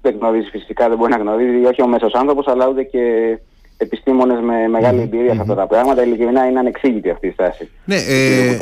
δεν 0.02 0.16
γνωρίζει 0.18 0.48
φυσικά, 0.50 0.88
δεν 0.88 0.98
μπορεί 0.98 1.10
να 1.10 1.18
γνωρίζει 1.18 1.64
όχι 1.64 1.82
ο 1.82 1.86
μέσος 1.86 2.12
άνθρωπος 2.12 2.46
αλλά 2.46 2.68
ούτε 2.68 2.82
και 2.82 3.38
επιστήμονες 3.76 4.40
με 4.40 4.68
μεγάλη 4.68 5.00
εμπειρία 5.00 5.35
σε 5.35 5.40
αυτά 5.40 5.54
τα 5.54 5.66
πράγματα. 5.66 6.04
Ειλικρινά 6.04 6.47
είναι 6.47 6.59
ανεξήγητη 6.59 7.11
αυτή 7.11 7.26
η 7.26 7.30
στάση. 7.30 7.68
Ναι, 7.85 7.97
ε, 7.97 8.59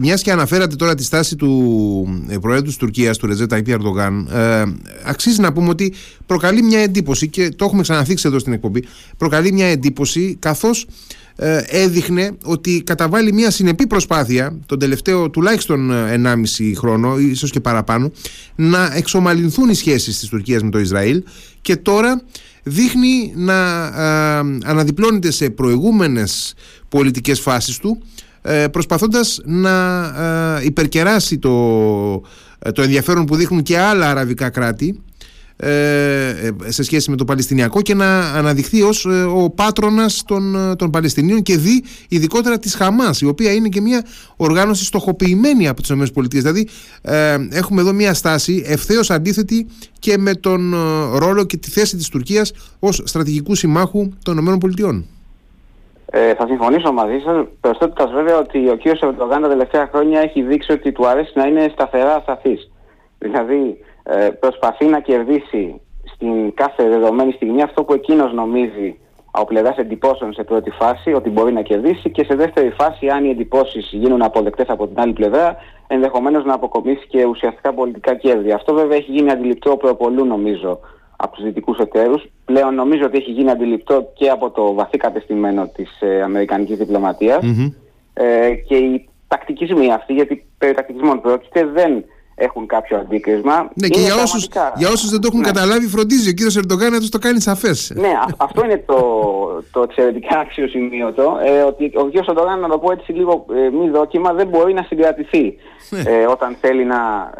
μιας 0.00 0.22
και 0.22 0.30
αναφέρατε 0.30 0.76
τώρα 0.76 0.94
τη 0.94 1.04
στάση 1.04 1.36
του 1.36 2.24
ε, 2.30 2.36
Προέδρου 2.38 2.66
της 2.66 2.76
Τουρκίας, 2.76 3.18
του 3.18 3.26
Ρεζέτα 3.26 3.54
Αϊπή 3.54 3.72
Αρντογάν, 3.72 4.28
ε, 4.32 4.62
αξίζει 5.04 5.40
να 5.40 5.52
πούμε 5.52 5.68
ότι 5.68 5.94
προκαλεί 6.26 6.62
μια 6.62 6.80
εντύπωση 6.80 7.28
και 7.28 7.48
το 7.56 7.64
έχουμε 7.64 7.82
ξαναθίξει 7.82 8.28
εδώ 8.28 8.38
στην 8.38 8.52
εκπομπή, 8.52 8.84
προκαλεί 9.16 9.52
μια 9.52 9.66
εντύπωση 9.66 10.36
καθώς 10.40 10.86
ε, 11.36 11.62
έδειχνε 11.66 12.36
ότι 12.44 12.82
καταβάλει 12.82 13.32
μια 13.32 13.50
συνεπή 13.50 13.86
προσπάθεια 13.86 14.58
τον 14.66 14.78
τελευταίο 14.78 15.30
τουλάχιστον 15.30 15.90
1,5 15.92 16.72
χρόνο, 16.76 17.18
ίσως 17.18 17.50
και 17.50 17.60
παραπάνω, 17.60 18.12
να 18.54 18.90
εξομαλυνθούν 18.94 19.68
οι 19.68 19.74
σχέσεις 19.74 20.18
της 20.18 20.28
Τουρκίας 20.28 20.62
με 20.62 20.70
το 20.70 20.78
Ισραήλ 20.78 21.22
και 21.60 21.76
τώρα 21.76 22.22
δείχνει 22.64 23.32
να 23.36 23.86
ε, 23.86 24.38
αναδιπλώνεται 24.64 25.30
σε 25.30 25.50
προηγούμενες 25.50 26.54
πολιτικές 26.88 27.40
φάσεις 27.40 27.78
του 27.78 28.02
ε, 28.42 28.68
προσπαθώντας 28.68 29.40
να 29.44 30.04
ε, 30.58 30.64
υπερκεράσει 30.64 31.38
το, 31.38 32.22
το 32.72 32.82
ενδιαφέρον 32.82 33.24
που 33.24 33.36
δείχνουν 33.36 33.62
και 33.62 33.78
άλλα 33.78 34.10
αραβικά 34.10 34.50
κράτη. 34.50 34.86
ε, 34.86 34.92
ε, 34.92 35.03
σε 36.66 36.82
σχέση 36.82 37.10
με 37.10 37.16
το 37.16 37.24
Παλαιστινιακό 37.24 37.80
και 37.82 37.94
να 37.94 38.20
αναδειχθεί 38.20 38.82
ως 38.82 39.04
ε, 39.04 39.22
ο 39.22 39.50
πάτρονας 39.50 40.22
των, 40.26 40.74
των 40.78 40.90
Παλαιστινίων 40.90 41.42
και 41.42 41.56
δει 41.56 41.84
ειδικότερα 42.08 42.58
της 42.58 42.74
Χαμάς 42.74 43.20
η 43.20 43.26
οποία 43.26 43.52
είναι 43.52 43.68
και 43.68 43.80
μια 43.80 44.04
οργάνωση 44.36 44.84
στοχοποιημένη 44.84 45.68
από 45.68 45.80
τις 45.80 45.90
ΗΠΑ 45.90 46.22
δηλαδή 46.28 46.68
έχουμε 47.50 47.80
εδώ 47.80 47.92
μια 47.92 48.14
στάση 48.14 48.64
ευθέως 48.66 49.10
αντίθετη 49.10 49.66
και 49.98 50.18
με 50.18 50.34
τον 50.34 50.74
ρόλο 51.18 51.44
και 51.44 51.56
τη 51.56 51.70
θέση 51.70 51.96
της 51.96 52.08
Τουρκίας 52.08 52.52
ως 52.78 53.02
στρατηγικού 53.04 53.54
συμμάχου 53.54 54.08
των 54.22 54.38
ΗΠΑ. 54.38 55.04
Ε, 56.16 56.34
θα 56.34 56.46
συμφωνήσω 56.46 56.92
μαζί 56.92 57.18
σας. 57.24 57.46
Προσθέτοντας 57.60 58.12
βέβαια 58.12 58.38
ότι 58.38 58.68
ο 58.68 58.76
κ. 58.76 58.84
Ερντογάν 59.02 59.42
τα 59.42 59.48
τελευταία 59.48 59.88
χρόνια 59.92 60.20
έχει 60.20 60.42
δείξει 60.42 60.72
ότι 60.72 60.92
του 60.92 61.06
αρέσει 61.06 61.32
να 61.34 61.46
είναι 61.46 61.70
σταθερά 61.72 62.20
σταθή. 62.22 62.58
Δηλαδή, 63.18 63.78
ε, 63.78 63.93
προσπαθεί 64.40 64.86
να 64.86 65.00
κερδίσει 65.00 65.80
στην 66.14 66.54
κάθε 66.54 66.88
δεδομένη 66.88 67.32
στιγμή 67.32 67.62
αυτό 67.62 67.84
που 67.84 67.92
εκείνος 67.92 68.32
νομίζει 68.32 68.98
από 69.36 69.46
πλευράς 69.46 69.76
εντυπώσεων 69.76 70.32
σε 70.32 70.44
πρώτη 70.44 70.70
φάση 70.70 71.12
ότι 71.12 71.30
μπορεί 71.30 71.52
να 71.52 71.62
κερδίσει 71.62 72.10
και 72.10 72.24
σε 72.24 72.34
δεύτερη 72.34 72.70
φάση, 72.70 73.08
αν 73.08 73.24
οι 73.24 73.30
εντυπώσεις 73.30 73.88
γίνουν 73.92 74.22
αποδεκτές 74.22 74.68
από 74.68 74.86
την 74.86 75.00
άλλη 75.00 75.12
πλευρά, 75.12 75.56
ενδεχομένως 75.86 76.44
να 76.44 76.54
αποκομίσει 76.54 77.06
και 77.06 77.24
ουσιαστικά 77.24 77.74
πολιτικά 77.74 78.14
κέρδη. 78.14 78.52
Αυτό 78.52 78.74
βέβαια 78.74 78.96
έχει 78.96 79.10
γίνει 79.10 79.30
αντιληπτό 79.30 79.76
προπολού 79.76 80.24
νομίζω 80.24 80.80
από 81.16 81.34
τους 81.34 81.44
δυτικούς 81.44 81.78
εταίρους. 81.78 82.26
Πλέον 82.44 82.74
νομίζω 82.74 83.04
ότι 83.04 83.16
έχει 83.16 83.30
γίνει 83.30 83.50
αντιληπτό 83.50 84.10
και 84.14 84.28
από 84.28 84.50
το 84.50 84.74
βαθύ 84.74 84.98
κατεστημένο 84.98 85.70
της 85.74 86.00
ε, 86.00 86.22
Αμερικανικής 86.22 86.78
Ε, 88.12 88.50
και 88.54 88.76
η 88.76 89.08
τακτική 89.28 89.66
σημεία 89.66 89.94
αυτή, 89.94 90.12
γιατί 90.12 90.46
περί 90.58 90.74
τακτικισμών 90.74 91.20
πρόκειται, 91.20 91.64
δεν 91.64 92.04
έχουν 92.34 92.66
κάποιο 92.66 92.98
αντίκρισμα. 92.98 93.70
Ναι, 93.74 93.88
και 93.88 94.00
για 94.00 94.14
όσου 94.14 94.38
για 94.76 94.88
όσους 94.88 95.10
δεν 95.10 95.20
το 95.20 95.26
έχουν 95.30 95.40
ναι. 95.40 95.46
καταλάβει, 95.46 95.86
φροντίζει 95.86 96.28
ο 96.28 96.32
κύριος 96.32 96.56
Ερντογάν 96.56 96.92
να 96.92 96.98
τους 96.98 97.08
το 97.08 97.18
κάνει 97.18 97.40
σαφές. 97.40 97.92
Ναι, 97.94 98.12
αυτό 98.36 98.64
είναι 98.64 98.82
το, 98.86 98.98
το 99.72 99.82
εξαιρετικά 99.82 100.38
αξιοσημείωτο. 100.44 101.38
Ε, 101.44 101.60
ότι 101.60 101.92
ο 101.94 102.04
κύριος 102.04 102.26
Ερντογάν, 102.26 102.60
να 102.60 102.68
το 102.68 102.78
πω 102.78 102.92
έτσι 102.92 103.12
λίγο 103.12 103.44
ε, 103.54 103.70
μη 103.70 103.90
δόκιμα, 103.90 104.32
δεν 104.32 104.48
μπορεί 104.48 104.72
να 104.72 104.82
συγκρατηθεί 104.82 105.56
ναι. 105.90 106.00
ε, 106.00 106.26
όταν 106.26 106.56
θέλει 106.60 106.84
να 106.84 107.30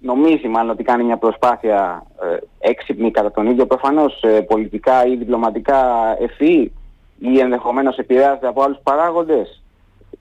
νομίζει 0.00 0.48
μάλλον 0.48 0.70
ότι 0.70 0.82
κάνει 0.82 1.04
μια 1.04 1.16
προσπάθεια 1.16 2.06
ε, 2.22 2.68
έξυπνη 2.68 3.10
κατά 3.10 3.30
τον 3.30 3.46
ίδιο 3.46 3.66
προφανώς 3.66 4.22
ε, 4.22 4.40
πολιτικά 4.40 5.06
ή 5.06 5.16
διπλωματικά 5.16 5.84
ευφυή 6.20 6.72
ή 7.18 7.38
ενδεχομένως 7.38 7.96
επηρεάζεται 7.96 8.46
από 8.46 8.62
άλλους 8.62 8.78
παράγοντες. 8.82 9.59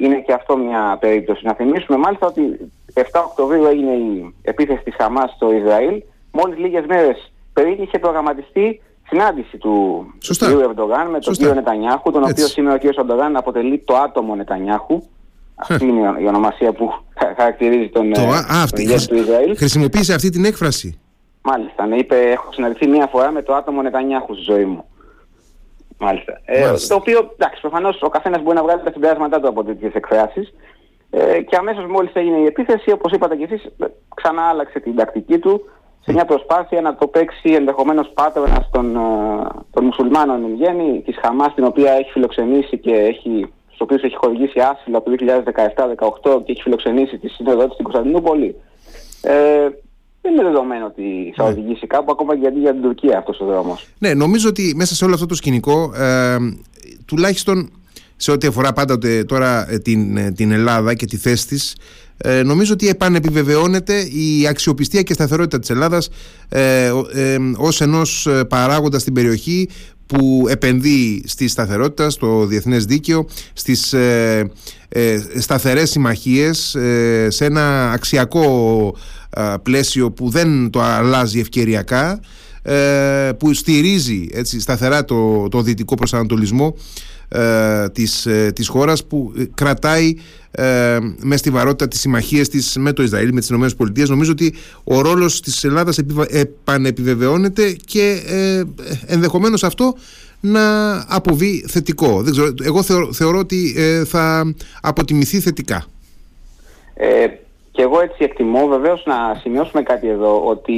Είναι 0.02 0.16
και 0.16 0.34
αυτό 0.34 0.58
μια 0.58 0.98
περίπτωση. 1.00 1.46
Να 1.46 1.54
θυμίσουμε 1.54 1.98
μάλιστα 1.98 2.28
ότι 2.28 2.72
7 2.94 3.02
Οκτωβρίου 3.26 3.66
έγινε 3.66 3.92
η 3.92 4.34
επίθεση 4.42 4.84
της 4.84 4.96
Χαμάς 4.98 5.32
στο 5.36 5.54
Ισραήλ. 5.54 6.04
Μόλις 6.32 6.58
λίγες 6.58 6.86
μέρες 6.86 7.32
πριν 7.54 7.82
είχε 7.82 8.00
προγραμματιστεί 8.00 8.82
συνάντηση 9.10 9.58
του 9.58 10.06
κ. 10.20 10.42
Ερντογάν 10.42 11.10
με 11.10 11.20
τον 11.20 11.36
κ. 11.36 11.42
Νετανιάχου, 11.42 12.12
τον 12.12 12.24
οποίος 12.24 12.52
σήμερα 12.52 12.76
ο 12.76 12.78
κ. 12.78 12.84
Ερντογάν 12.98 13.36
αποτελεί 13.36 13.80
το 13.86 13.96
άτομο 13.96 14.36
Νετανιάχου. 14.36 15.04
Αυτή 15.56 15.86
είναι 15.86 16.16
η 16.22 16.26
ονομασία 16.26 16.72
που 16.72 16.94
χαρακτηρίζει 17.36 17.90
τον, 17.90 18.14
το, 18.14 18.22
ε, 18.22 19.06
του 19.08 19.16
Ισραήλ. 19.16 19.58
Χρησιμοποίησε 19.58 20.14
αυτή 20.14 20.30
την 20.30 20.46
έκφραση. 20.46 21.00
Μάλιστα, 21.42 21.86
ναι, 21.86 21.96
είπε, 21.96 22.16
έχω 22.16 22.52
συναντηθεί 22.54 22.88
μία 22.88 23.08
φορά 23.08 23.32
με 23.32 23.42
το 23.42 23.54
άτομο 23.54 23.82
Νετανιάχου 23.82 24.34
στη 24.34 24.44
ζωή 24.44 24.66
μου. 24.66 24.86
Μάλιστα. 26.00 26.42
Ε, 26.46 26.74
το 26.88 26.96
οποίο, 26.96 27.32
εντάξει, 27.34 27.62
προφανώς 27.62 28.02
ο 28.02 28.10
καθένας 28.10 28.42
μπορεί 28.42 28.56
να 28.56 28.64
βγάλει 28.64 28.82
τα 28.84 28.92
συμπεράσματά 28.92 29.40
του 29.40 29.48
από 29.48 29.64
τέτοιε 29.64 29.90
εκφράσει. 29.94 30.54
Ε, 31.10 31.42
και 31.42 31.56
αμέσως 31.56 31.86
μόλις 31.86 32.14
έγινε 32.14 32.38
η 32.38 32.46
επίθεση, 32.46 32.92
όπως 32.92 33.12
είπατε 33.12 33.36
και 33.36 33.44
εσείς, 33.44 33.70
ξανά 34.16 34.42
άλλαξε 34.42 34.80
την 34.80 34.96
τακτική 34.96 35.40
του 35.40 35.70
σε 36.00 36.12
μια 36.12 36.26
προσπάθεια 36.26 36.82
να 36.82 36.96
το 36.96 37.08
παίξει 37.08 37.54
ενδεχομένως 37.54 38.12
πάτρονας 38.14 38.70
των, 38.72 38.96
ε, 38.96 39.00
των 39.72 39.86
μουσουλμάνων 39.86 40.44
εν 40.44 40.54
γέννη, 40.54 41.02
της 41.06 41.18
Χαμάς, 41.22 41.54
την 41.54 41.64
οποία 41.64 41.92
έχει 41.92 42.12
φιλοξενήσει 42.12 42.78
και 42.78 42.94
έχει, 42.94 43.54
στους 43.68 43.80
οποίους 43.80 44.02
έχει 44.02 44.16
χορηγήσει 44.16 44.60
άσυλο 44.60 44.98
από 44.98 45.06
το 45.06 45.12
2017-2018 45.12 46.42
και 46.44 46.52
έχει 46.52 46.62
φιλοξενήσει 46.62 47.18
τη 47.18 47.28
σύνοδο 47.28 47.64
της 47.64 47.74
στην 47.74 47.84
Κωνσταντινούπολη. 47.84 48.56
Ε, 49.22 49.68
δεν 50.22 50.34
είναι 50.34 50.44
δεδομένο 50.44 50.86
ότι 50.86 51.34
θα 51.36 51.44
ναι. 51.44 51.50
οδηγήσει 51.50 51.88
κάπου, 51.88 52.12
ακόμα 52.12 52.38
και 52.38 52.52
για 52.60 52.72
την 52.72 52.82
Τουρκία 52.82 53.18
αυτός 53.18 53.40
ο 53.40 53.46
δρόμος. 53.46 53.88
Ναι, 53.98 54.14
νομίζω 54.14 54.50
ότι 54.50 54.74
μέσα 54.76 54.96
σε 54.96 55.06
όλο 55.06 55.14
αυτό 55.14 55.26
το 55.26 55.36
σκηνικό, 55.36 55.94
ε, 55.96 56.38
τουλάχιστον 57.06 57.70
σε 58.16 58.32
ό,τι 58.32 58.48
αφορά 58.48 58.74
πάντοτε 58.74 59.24
τώρα 59.24 59.72
ε, 59.72 59.78
την, 59.78 60.18
ε, 60.18 60.32
την 60.32 60.52
Ελλάδα 60.52 60.94
και 60.94 61.06
τη 61.06 61.18
θέση 61.18 61.48
της 61.48 61.76
ε, 62.22 62.44
νομίζω 62.44 62.74
ότι 62.74 62.88
επανεπιβεβαιώνεται 62.88 64.00
η 64.02 64.48
αξιοπιστία 64.48 65.02
και 65.02 65.14
σταθερότητα 65.14 65.60
της 65.60 65.70
Ελλάδας 65.70 66.10
ε, 66.50 66.92
ε, 67.14 67.38
ως 67.58 67.82
ενός 67.82 68.28
παράγοντας 68.50 69.02
στην 69.02 69.14
περιοχή 69.14 69.70
που 70.14 70.46
επενδύει 70.50 71.24
στη 71.28 71.48
σταθερότητα, 71.48 72.10
στο 72.10 72.46
διεθνές 72.46 72.86
δίκαιο, 72.86 73.26
στις 73.54 73.94
ε, 73.94 74.52
ε, 74.90 75.24
σταθερές 75.38 75.90
συμμαχίες, 75.90 76.78
σε 77.28 77.46
ένα 77.46 77.92
αξιακό 77.92 78.96
πλαίσιο 79.64 80.12
που 80.12 80.30
δεν 80.30 80.70
το 80.70 80.82
αλλάζει 80.82 81.40
ευκαιριακά, 81.40 82.20
που 83.38 83.54
στηρίζει 83.54 84.28
έτσι, 84.32 84.60
σταθερά 84.60 85.06
το, 85.06 85.48
το 85.48 85.62
δυτικό 85.62 85.96
προσανατολισμό 85.96 86.76
ε, 87.30 87.90
της, 87.90 88.26
ε, 88.26 88.52
της 88.56 88.68
χώρας 88.68 89.06
που 89.06 89.34
κρατάει 89.54 90.16
ε, 90.52 90.98
με 91.20 91.38
στη 91.38 91.50
βαρότητα 91.50 91.88
τις 91.88 92.00
συμμαχίες 92.00 92.50
της 92.50 92.78
με 92.78 92.94
το 92.94 93.04
Ισραήλ, 93.04 93.34
με 93.34 93.40
τις 93.40 93.50
ΗΠΑ. 93.50 94.04
Νομίζω 94.08 94.32
ότι 94.32 94.54
ο 94.84 95.02
ρόλος 95.02 95.42
της 95.42 95.64
Ελλάδας 95.64 96.00
επανεπιβεβαιώνεται 96.30 97.76
και 97.86 98.22
ε, 98.28 98.64
ενδεχομένως 99.06 99.64
αυτό 99.64 99.96
να 100.40 100.96
αποβεί 101.08 101.66
θετικό. 101.68 102.22
Δεν 102.22 102.32
ξέρω, 102.32 102.54
εγώ 102.64 102.84
θεωρώ, 103.14 103.40
ότι 103.40 103.74
ε, 103.78 104.06
θα 104.06 104.54
αποτιμηθεί 104.82 105.40
θετικά. 105.40 105.86
Ε, 106.94 107.26
και 107.80 107.86
εγώ 107.86 108.02
έτσι 108.02 108.24
εκτιμώ 108.24 108.68
βεβαίως 108.68 109.04
να 109.06 109.36
σημειώσουμε 109.42 109.84
κάτι 109.84 110.08
εδώ 110.08 110.46
ότι 110.46 110.74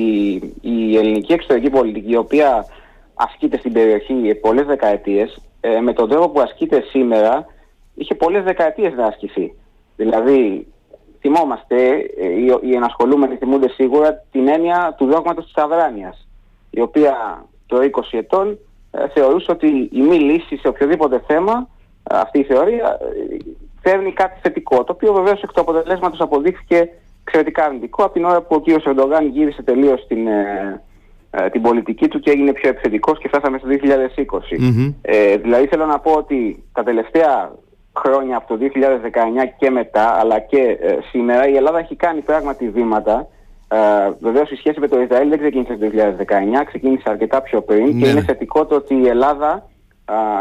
η 0.61 0.97
ελληνική 0.97 1.33
εξωτερική 1.33 1.69
πολιτική 1.69 2.11
η 2.11 2.15
οποία 2.15 2.65
ασκείται 3.13 3.57
στην 3.57 3.73
περιοχή 3.73 4.35
πολλές 4.41 4.65
δεκαετίες 4.65 5.41
ε, 5.61 5.79
με 5.79 5.93
τον 5.93 6.09
τρόπο 6.09 6.29
που 6.29 6.39
ασκείται 6.39 6.81
σήμερα 6.89 7.45
είχε 7.95 8.15
πολλές 8.15 8.43
δεκαετίες 8.43 8.93
να 8.93 9.05
ασκηθεί. 9.05 9.53
Δηλαδή, 9.95 10.67
θυμόμαστε, 11.19 11.75
ε, 12.17 12.27
οι, 12.27 12.57
οι 12.61 12.75
ενασχολούμενοι 12.75 13.35
θυμούνται 13.35 13.69
σίγουρα 13.69 14.25
την 14.31 14.47
έννοια 14.47 14.95
του 14.97 15.05
δόγματος 15.05 15.45
της 15.45 15.55
αδράνειας, 15.55 16.27
η 16.69 16.81
οποία 16.81 17.45
το 17.65 17.77
20 17.91 18.01
ετών 18.11 18.57
ε, 18.91 19.07
θεωρούσε 19.07 19.51
ότι 19.51 19.89
η 19.91 20.01
μη 20.01 20.19
λύση 20.19 20.57
σε 20.57 20.67
οποιοδήποτε 20.67 21.23
θέμα, 21.27 21.67
ε, 22.11 22.17
αυτή 22.17 22.39
η 22.39 22.43
θεωρία, 22.43 22.97
ε, 23.01 23.37
φέρνει 23.81 24.11
κάτι 24.11 24.39
θετικό, 24.41 24.83
το 24.83 24.91
οποίο 24.95 25.13
βεβαίως 25.13 25.41
εκ 25.41 25.51
του 25.51 25.61
αποτελέσματος 25.61 26.19
αποδείχθηκε 26.19 26.89
εξαιρετικά 27.23 27.65
αρνητικό 27.65 28.03
από 28.03 28.13
την 28.13 28.25
ώρα 28.25 28.41
που 28.41 28.55
ο 28.55 28.61
κ. 28.61 28.85
Ερντογάν 28.85 29.27
γύρισε 29.27 29.63
τελείως 29.63 30.07
την, 30.07 30.27
ε, 30.27 30.81
την 31.51 31.61
πολιτική 31.61 32.07
του 32.07 32.19
και 32.19 32.31
έγινε 32.31 32.53
πιο 32.53 32.69
επιθετικός 32.69 33.19
και 33.19 33.27
φτάσαμε 33.27 33.57
στο 33.57 33.67
2020. 33.67 34.93
Ε, 35.01 35.37
δηλαδή 35.37 35.67
θέλω 35.67 35.85
να 35.85 35.99
πω 35.99 36.11
ότι 36.11 36.63
τα 36.73 36.83
τελευταία 36.83 37.51
χρόνια 37.99 38.37
από 38.37 38.47
το 38.47 38.57
2019 38.57 39.47
και 39.57 39.69
μετά 39.69 40.07
αλλά 40.19 40.39
και 40.39 40.77
ε, 40.81 40.97
σήμερα 41.11 41.47
η 41.47 41.55
Ελλάδα 41.55 41.79
έχει 41.79 41.95
κάνει 41.95 42.21
πράγματι 42.21 42.69
βήματα 42.69 43.27
ε, 43.73 43.77
Βεβαίως 44.19 44.51
η 44.51 44.55
σχέση 44.55 44.79
με 44.79 44.87
το 44.87 45.01
Ισραήλ 45.01 45.29
δεν 45.29 45.39
ξεκίνησε 45.39 45.77
το 45.77 45.87
2019, 46.61 46.65
ξεκίνησε 46.65 47.03
αρκετά 47.05 47.41
πιο 47.41 47.61
πριν 47.61 47.85
και 47.85 47.93
ναι, 47.93 48.07
είναι 48.07 48.19
ναι. 48.19 48.25
θετικό 48.25 48.65
το 48.65 48.75
ότι 48.75 48.95
η 48.95 49.07
Ελλάδα 49.07 49.69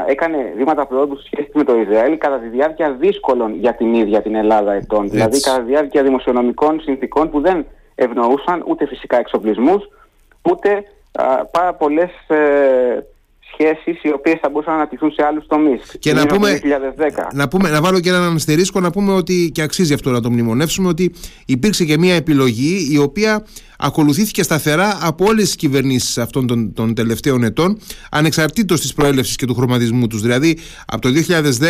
έκανε 0.06 0.52
βήματα 0.56 0.86
προόδου 0.86 1.16
στη 1.16 1.26
σχέση 1.26 1.50
με 1.54 1.64
το 1.64 1.80
Ισραήλ 1.80 2.18
κατά 2.18 2.38
τη 2.38 2.48
διάρκεια 2.48 2.90
δύσκολων 2.90 3.54
για 3.54 3.74
την 3.74 3.94
ίδια 3.94 4.22
την 4.22 4.34
Ελλάδα 4.34 4.72
ετών. 4.72 5.10
Δηλαδή 5.10 5.40
κατά 5.40 5.58
τη 5.58 5.64
διάρκεια 5.64 6.02
δημοσιονομικών 6.02 6.80
συνθήκων 6.80 7.30
που 7.30 7.40
δεν 7.40 7.66
ευνοούσαν 7.94 8.64
ούτε 8.66 8.86
φυσικά 8.86 9.18
εξοπλισμούς, 9.18 9.88
ούτε 10.50 10.84
πάρα 11.50 11.74
πολλές 11.74 12.10
ε, 12.28 13.04
σχέσεις 13.52 14.02
οι 14.02 14.12
οποίες 14.12 14.38
θα 14.40 14.48
μπορούσαν 14.48 14.72
να 14.72 14.78
αναπτυχθούν 14.78 15.12
σε 15.12 15.24
άλλους 15.24 15.46
τομείς. 15.46 15.96
Και 15.98 16.12
να 16.12 16.26
πούμε, 16.26 16.60
να 17.32 17.48
πούμε, 17.48 17.70
να 17.70 17.80
βάλω 17.80 18.00
και 18.00 18.08
έναν 18.08 18.34
αστερίσκο 18.34 18.80
να 18.80 18.90
πούμε 18.90 19.12
ότι 19.12 19.50
και 19.54 19.62
αξίζει 19.62 19.94
αυτό 19.94 20.10
να 20.10 20.20
το 20.20 20.30
μνημονεύσουμε 20.30 20.88
ότι 20.88 21.12
υπήρξε 21.46 21.84
και 21.84 21.98
μια 21.98 22.14
επιλογή 22.14 22.88
η 22.92 22.98
οποία 22.98 23.44
ακολουθήθηκε 23.80 24.42
σταθερά 24.42 24.98
από 25.00 25.24
όλες 25.24 25.44
τις 25.44 25.56
κυβερνήσεις 25.56 26.18
αυτών 26.18 26.46
των, 26.46 26.72
των 26.72 26.94
τελευταίων 26.94 27.42
ετών, 27.42 27.78
ανεξαρτήτως 28.10 28.80
της 28.80 28.94
προέλευσης 28.94 29.36
και 29.36 29.46
του 29.46 29.54
χρωματισμού 29.54 30.06
τους. 30.06 30.22
Δηλαδή, 30.22 30.58
από 30.86 31.00
το 31.00 31.08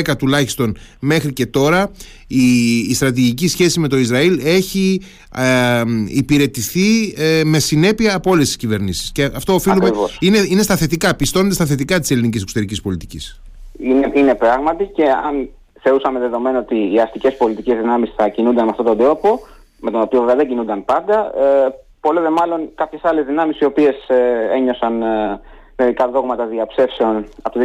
2010 0.08 0.16
τουλάχιστον 0.18 0.76
μέχρι 1.00 1.32
και 1.32 1.46
τώρα, 1.46 1.90
η, 2.26 2.78
η 2.88 2.94
στρατηγική 2.94 3.48
σχέση 3.48 3.80
με 3.80 3.88
το 3.88 3.98
Ισραήλ 3.98 4.40
έχει 4.44 5.02
ε, 5.36 5.82
υπηρετηθεί 6.06 7.14
ε, 7.16 7.44
με 7.44 7.58
συνέπεια 7.58 8.14
από 8.14 8.30
όλες 8.30 8.46
τις 8.46 8.56
κυβερνήσεις. 8.56 9.12
Και 9.12 9.30
αυτό 9.34 9.54
οφείλουμε. 9.54 9.90
Είναι, 10.18 10.44
είναι 10.48 10.62
στα 10.62 10.76
θετικά, 10.76 11.14
πιστώνεται 11.14 11.54
στα 11.54 11.66
θετικά 11.70 12.00
της 12.00 12.10
ελληνικής 12.10 12.42
εξωτερικής 12.42 12.80
πολιτικής. 12.80 13.40
Είναι, 13.78 14.10
είναι 14.14 14.34
πράγματι 14.34 14.84
και 14.84 15.04
αν 15.04 15.48
θεωρούσαμε 15.82 16.18
δεδομένο 16.18 16.58
ότι 16.58 16.92
οι 16.92 17.00
αστικές 17.00 17.36
πολιτικές 17.36 17.76
δυνάμεις 17.76 18.12
θα 18.16 18.28
κινούνταν 18.28 18.64
με 18.64 18.70
αυτόν 18.70 18.86
τον 18.86 18.98
τρόπο, 18.98 19.40
με 19.80 19.90
τον 19.90 20.00
οποίο 20.00 20.20
βέβαια 20.20 20.36
δεν 20.36 20.48
κινούνταν 20.48 20.84
πάντα, 20.84 21.32
ε, 21.36 21.68
Πολύ 22.00 22.20
δε 22.20 22.30
μάλλον 22.30 22.68
κάποιες 22.74 23.04
άλλες 23.04 23.26
δυνάμεις 23.26 23.58
οι 23.58 23.64
οποίες 23.64 23.94
ε, 24.08 24.48
ένιωσαν 24.56 25.02
ε, 25.02 25.40
μερικά 25.76 26.08
δόγματα 26.08 26.46
διαψεύσεων 26.46 27.26
από 27.42 27.58
το 27.58 27.64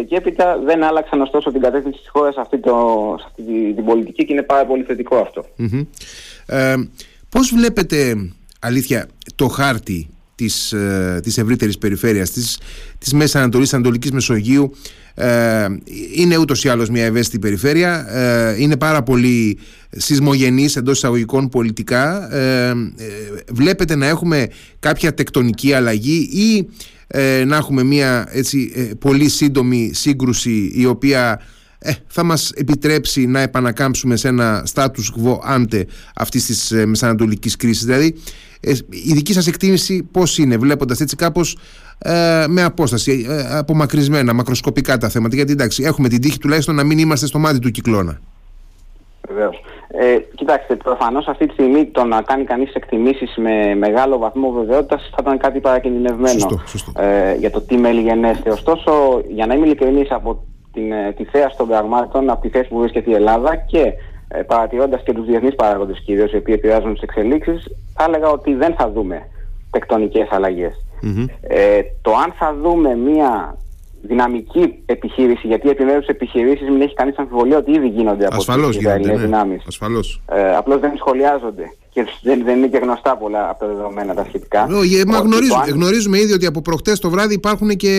2015 0.00 0.04
και 0.08 0.16
έπειτα 0.16 0.58
δεν 0.64 0.82
άλλαξαν 0.82 1.20
ωστόσο 1.20 1.52
την 1.52 1.60
κατεύθυνση 1.60 1.98
της 1.98 2.08
χώρας 2.08 2.34
σε 2.34 2.40
αυτή, 2.40 2.58
το, 2.58 3.14
σε 3.18 3.24
αυτή 3.28 3.42
την 3.74 3.84
πολιτική 3.84 4.24
και 4.24 4.32
είναι 4.32 4.42
πάρα 4.42 4.66
πολύ 4.66 4.82
θετικό 4.82 5.16
αυτό. 5.16 5.44
Mm-hmm. 5.58 5.86
Ε, 6.46 6.74
πώς 7.28 7.52
βλέπετε 7.54 8.14
αλήθεια 8.60 9.08
το 9.34 9.48
χάρτη 9.48 10.08
της, 10.34 10.72
ε, 10.72 11.20
της 11.22 11.38
ευρύτερης 11.38 11.78
περιφέρειας 11.78 12.30
της, 12.30 12.58
της 12.98 13.12
Μέσης 13.12 13.34
Ανατολής 13.34 13.74
Ανατολικής 13.74 14.10
Μεσογείου. 14.10 14.74
Ε, 15.14 15.66
είναι 16.14 16.36
ούτως 16.36 16.64
ή 16.64 16.68
άλλως 16.68 16.88
μια 16.88 17.04
ευαίσθητη 17.04 17.38
περιφέρεια. 17.38 18.16
Ε, 18.16 18.62
είναι 18.62 18.76
πάρα 18.76 19.02
πολύ 19.02 19.58
σεισμογενής 19.90 20.76
εντός 20.76 20.96
εισαγωγικών 20.96 21.48
πολιτικά. 21.48 22.34
Ε, 22.34 22.68
ε, 22.68 22.74
βλέπετε 23.52 23.94
να 23.94 24.06
έχουμε 24.06 24.48
κάποια 24.78 25.14
τεκτονική 25.14 25.72
αλλαγή 25.72 26.28
ή 26.32 26.68
να 27.46 27.56
έχουμε 27.56 27.82
μια 27.82 28.28
έτσι, 28.30 28.72
πολύ 28.98 29.28
σύντομη 29.28 29.90
σύγκρουση 29.94 30.72
η 30.74 30.86
οποία 30.86 31.40
θα 32.06 32.22
μας 32.22 32.50
επιτρέψει 32.50 33.26
να 33.26 33.40
επανακάμψουμε 33.40 34.16
σε 34.16 34.28
ένα 34.28 34.66
status 34.74 34.86
quo 34.86 35.56
ante 35.56 35.82
αυτής 36.16 36.46
της 36.46 36.72
μεσανατολικής 36.86 37.56
κρίσης 37.56 37.84
δηλαδή 37.84 38.14
η 38.90 39.12
δική 39.12 39.32
σας 39.32 39.46
εκτίμηση 39.46 40.08
πώς 40.12 40.38
είναι 40.38 40.56
βλέποντας 40.56 41.00
έτσι 41.00 41.16
κάπως 41.16 41.56
ε, 41.98 42.44
με 42.48 42.62
απόσταση, 42.62 43.26
ε, 43.28 43.56
απομακρυσμένα, 43.56 44.32
μακροσκοπικά 44.32 44.98
τα 44.98 45.08
θέματα. 45.08 45.34
Γιατί 45.36 45.52
εντάξει, 45.52 45.82
έχουμε 45.82 46.08
την 46.08 46.20
τύχη 46.20 46.38
τουλάχιστον 46.38 46.74
να 46.74 46.84
μην 46.84 46.98
είμαστε 46.98 47.26
στο 47.26 47.38
μάτι 47.38 47.58
του 47.58 47.70
κυκλώνα. 47.70 48.20
Βεβαίως. 49.28 49.60
Ε, 49.88 50.18
κοιτάξτε, 50.34 50.76
προφανώς 50.76 51.26
αυτή 51.26 51.46
τη 51.46 51.52
στιγμή 51.52 51.84
το 51.84 52.04
να 52.04 52.22
κάνει 52.22 52.44
κανείς 52.44 52.72
εκτιμήσεις 52.74 53.36
με 53.36 53.74
μεγάλο 53.74 54.18
βαθμό 54.18 54.50
βεβαιότητας 54.50 55.10
θα 55.10 55.18
ήταν 55.20 55.38
κάτι 55.38 55.60
παρακινδυνευμένο 55.60 56.28
σωστό, 56.28 56.62
σωστό. 56.66 56.92
Ε, 57.02 57.34
για 57.34 57.50
το 57.50 57.60
τι 57.60 57.76
μέλη 57.76 58.00
γενέστε. 58.00 58.50
Ωστόσο, 58.50 59.22
για 59.28 59.46
να 59.46 59.54
είμαι 59.54 59.66
ειλικρινής 59.66 60.10
από 60.10 60.44
την, 60.74 60.92
ε, 60.92 61.12
τη 61.12 61.24
θέαση 61.24 61.56
των 61.56 61.68
πραγμάτων, 61.68 62.30
από 62.30 62.40
τη 62.40 62.48
θέση 62.48 62.68
που 62.68 62.78
βρίσκεται 62.78 63.10
η 63.10 63.14
Ελλάδα 63.14 63.56
και 63.56 63.92
ε, 64.28 64.42
παρατηρώντας 64.42 65.02
και 65.02 65.12
τους 65.12 65.26
διεθνείς 65.26 65.54
παράγοντες 65.54 66.02
κυρίως, 66.04 66.32
οι 66.32 66.36
οποίοι 66.36 66.54
επηρεάζουν 66.58 66.92
τις 66.92 67.02
εξελίξεις, 67.02 67.68
θα 67.94 68.04
έλεγα 68.04 68.28
ότι 68.28 68.54
δεν 68.54 68.74
θα 68.74 68.90
δούμε 68.90 69.28
τεκτονικές 69.70 70.28
αλλαγές. 70.30 70.84
Ε, 71.40 71.80
το 72.02 72.10
αν 72.14 72.32
θα 72.38 72.54
δούμε 72.62 72.94
μια 72.94 73.56
δυναμική 74.06 74.74
επιχείρηση, 74.86 75.46
γιατί 75.46 75.68
επιμέρους 75.68 76.06
επιχειρήσεις 76.06 76.68
μην 76.68 76.80
έχει 76.80 76.94
κανείς 76.94 77.16
αμφιβολία 77.16 77.56
ότι 77.56 77.72
ήδη 77.72 77.88
γίνονται 77.88 78.26
από 78.26 78.36
Ασφαλώς 78.36 78.68
τις 78.68 78.76
Ισραηλινές 78.76 79.16
ναι. 79.16 79.24
δυνάμεις. 79.24 79.62
Ασφαλώς. 79.66 80.20
Ε, 80.32 80.56
απλώς 80.56 80.80
δεν 80.80 80.92
σχολιάζονται 80.96 81.72
και 81.90 82.06
δεν, 82.22 82.44
δεν 82.44 82.56
είναι 82.56 82.66
και 82.66 82.78
γνωστά 82.78 83.16
πολλά 83.16 83.50
από 83.50 83.58
τα 83.58 83.66
δεδομένα 83.66 84.14
τα 84.14 84.24
σχετικά. 84.28 84.60
Ε, 84.60 85.04
μα 85.06 85.18
γνωρίζουμε, 85.18 85.62
αν... 85.62 85.70
γνωρίζουμε 85.70 86.18
ήδη 86.18 86.32
ότι 86.32 86.46
από 86.46 86.60
προχτές 86.60 86.98
το 86.98 87.10
βράδυ 87.10 87.34
υπάρχουν 87.34 87.68
και 87.68 87.94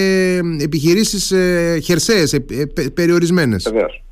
επιχειρήσεις 0.62 1.32
ε, 1.32 1.80
χερσαίες, 1.84 2.34
ε, 2.34 2.46
ε, 2.76 2.90
περιορισμένες. 2.94 3.70
Βεβαίως. 3.72 4.04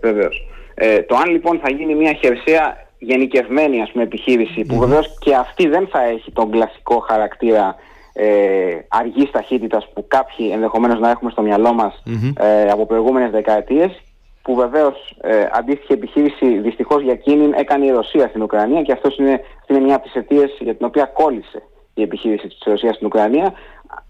Βεβαίως. 0.00 0.46
Ε, 0.74 1.02
το 1.02 1.16
αν 1.16 1.30
λοιπόν 1.30 1.60
θα 1.62 1.70
γίνει 1.70 1.94
μια 1.94 2.12
χερσαία 2.12 2.76
γενικευμένη 2.98 3.82
ας 3.82 3.90
πούμε, 3.92 4.04
επιχείρηση, 4.04 4.64
που 4.64 4.78
βεβαίως 4.78 5.18
και 5.18 5.34
αυτή 5.34 5.68
δεν 5.68 5.88
θα 5.92 6.02
έχει 6.02 6.32
τον 6.32 6.50
κλασικό 6.50 7.04
χαρακτήρα 7.08 7.76
ε, 8.12 8.78
αργής 8.88 9.30
ταχύτητας 9.30 9.88
που 9.94 10.04
κάποιοι 10.08 10.50
ενδεχομένως 10.52 11.00
να 11.00 11.10
έχουμε 11.10 11.30
στο 11.30 11.42
μυαλό 11.42 11.72
μας 11.72 12.02
ε, 12.36 12.70
από 12.70 12.86
προηγούμενες 12.86 13.30
δεκαετίες 13.30 14.02
που 14.42 14.54
βεβαίως 14.54 15.16
ε, 15.20 15.46
αντίστοιχη 15.52 15.92
επιχείρηση 15.92 16.58
δυστυχώς 16.58 17.02
για 17.02 17.12
εκείνη 17.12 17.50
έκανε 17.54 17.84
η 17.84 17.90
Ρωσία 17.90 18.28
στην 18.28 18.42
Ουκρανία 18.42 18.82
και 18.82 18.92
αυτός 18.92 19.16
είναι, 19.16 19.32
αυτή 19.60 19.74
είναι 19.74 19.84
μια 19.84 19.94
από 19.94 20.04
τις 20.04 20.14
αιτίες 20.14 20.56
για 20.60 20.74
την 20.74 20.86
οποία 20.86 21.04
κόλλησε 21.04 21.62
η 21.94 22.02
επιχείρηση 22.02 22.48
της 22.48 22.58
Ρωσίας 22.64 22.94
στην 22.94 23.06
Ουκρανία. 23.06 23.52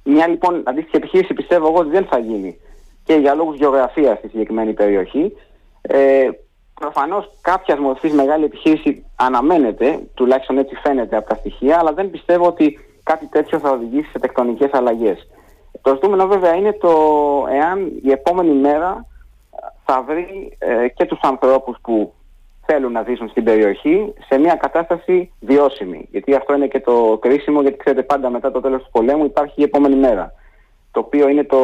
Μια 0.04 0.28
λοιπόν 0.28 0.62
αντίστοιχη 0.64 0.96
επιχείρηση 0.96 1.34
πιστεύω 1.34 1.66
εγώ 1.66 1.78
ότι 1.78 1.90
δεν 1.90 2.06
θα 2.10 2.18
γίνει 2.18 2.58
και 3.04 3.14
για 3.14 3.34
λόγους 3.34 3.56
γεωγραφίας 3.56 4.18
στη 4.18 4.28
συγκεκριμένη 4.28 4.72
περιοχή. 4.72 5.32
Ε, 5.82 6.28
Προφανώς 6.82 7.30
κάποιας 7.40 7.78
μορφής 7.78 8.12
μεγάλη 8.12 8.44
επιχείρηση 8.44 9.04
αναμένεται, 9.16 10.00
τουλάχιστον 10.14 10.58
έτσι 10.58 10.74
φαίνεται 10.74 11.16
από 11.16 11.28
τα 11.28 11.34
στοιχεία, 11.34 11.78
αλλά 11.78 11.92
δεν 11.92 12.10
πιστεύω 12.10 12.46
ότι 12.46 12.78
κάτι 13.02 13.26
τέτοιο 13.26 13.58
θα 13.58 13.70
οδηγήσει 13.70 14.10
σε 14.10 14.18
τεκτονικές 14.18 14.70
αλλαγές. 14.72 15.28
Το 15.80 15.94
ζητούμενο 15.94 16.26
βέβαια 16.26 16.54
είναι 16.54 16.72
το 16.72 16.90
εάν 17.50 17.92
η 18.02 18.10
επόμενη 18.10 18.52
μέρα 18.52 19.06
θα 19.84 20.02
βρει 20.02 20.56
ε, 20.58 20.88
και 20.88 21.04
τους 21.04 21.18
ανθρώπους 21.22 21.76
που 21.82 22.12
θέλουν 22.66 22.92
να 22.92 23.02
ζήσουν 23.02 23.28
στην 23.28 23.44
περιοχή 23.44 24.14
σε 24.28 24.38
μια 24.38 24.54
κατάσταση 24.54 25.32
βιώσιμη. 25.40 26.08
Γιατί 26.10 26.34
αυτό 26.34 26.54
είναι 26.54 26.66
και 26.66 26.80
το 26.80 27.18
κρίσιμο, 27.20 27.60
γιατί 27.60 27.76
ξέρετε 27.76 28.02
πάντα 28.02 28.30
μετά 28.30 28.50
το 28.50 28.60
τέλος 28.60 28.82
του 28.82 28.90
πολέμου 28.90 29.24
υπάρχει 29.24 29.60
η 29.60 29.62
επόμενη 29.62 29.96
μέρα. 29.96 30.32
Το 30.90 31.00
οποίο 31.00 31.28
είναι 31.28 31.44
το, 31.44 31.58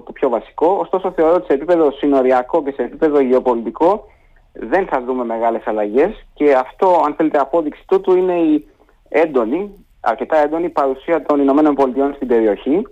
το 0.00 0.12
πιο 0.12 0.28
βασικό. 0.28 0.76
Ωστόσο 0.80 1.10
θεωρώ 1.10 1.34
ότι 1.34 1.46
σε 1.46 1.52
επίπεδο 1.52 1.90
συνοριακό 1.90 2.62
και 2.62 2.70
σε 2.70 2.82
επίπεδο 2.82 3.20
γεωπολιτικό 3.20 4.04
δεν 4.52 4.86
θα 4.86 5.02
δούμε 5.02 5.24
μεγάλες 5.24 5.66
αλλαγές 5.66 6.26
και 6.34 6.52
αυτό 6.52 7.02
αν 7.06 7.14
θέλετε 7.14 7.38
απόδειξη 7.38 7.82
τούτου 7.86 8.16
είναι 8.16 8.34
η 8.34 8.68
έντονη 9.08 9.83
αρκετά 10.04 10.36
έντονη 10.36 10.68
παρουσία 10.68 11.22
των 11.22 11.40
Ηνωμένων 11.40 11.74
Πολιτειών 11.74 12.14
στην 12.14 12.28
περιοχή 12.28 12.86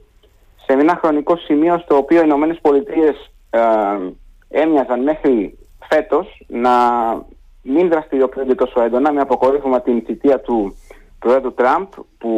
σε 0.66 0.72
ένα 0.72 0.98
χρονικό 1.02 1.36
σημείο 1.36 1.78
στο 1.78 1.96
οποίο 1.96 2.18
οι 2.18 2.24
Ηνωμένες 2.24 2.58
Πολιτείες 2.62 3.30
ε, 3.50 3.60
έμοιαζαν 4.48 5.02
μέχρι 5.02 5.58
φέτος 5.88 6.44
να 6.48 6.70
μην 7.62 7.88
δραστηριοποιούνται 7.88 8.54
τόσο 8.54 8.82
έντονα 8.82 9.12
με 9.12 9.20
αποκορύφωμα 9.20 9.80
την 9.80 10.02
θητεία 10.06 10.40
του 10.40 10.76
Πρόεδρου 11.18 11.54
Τραμπ 11.54 11.86
που 12.18 12.32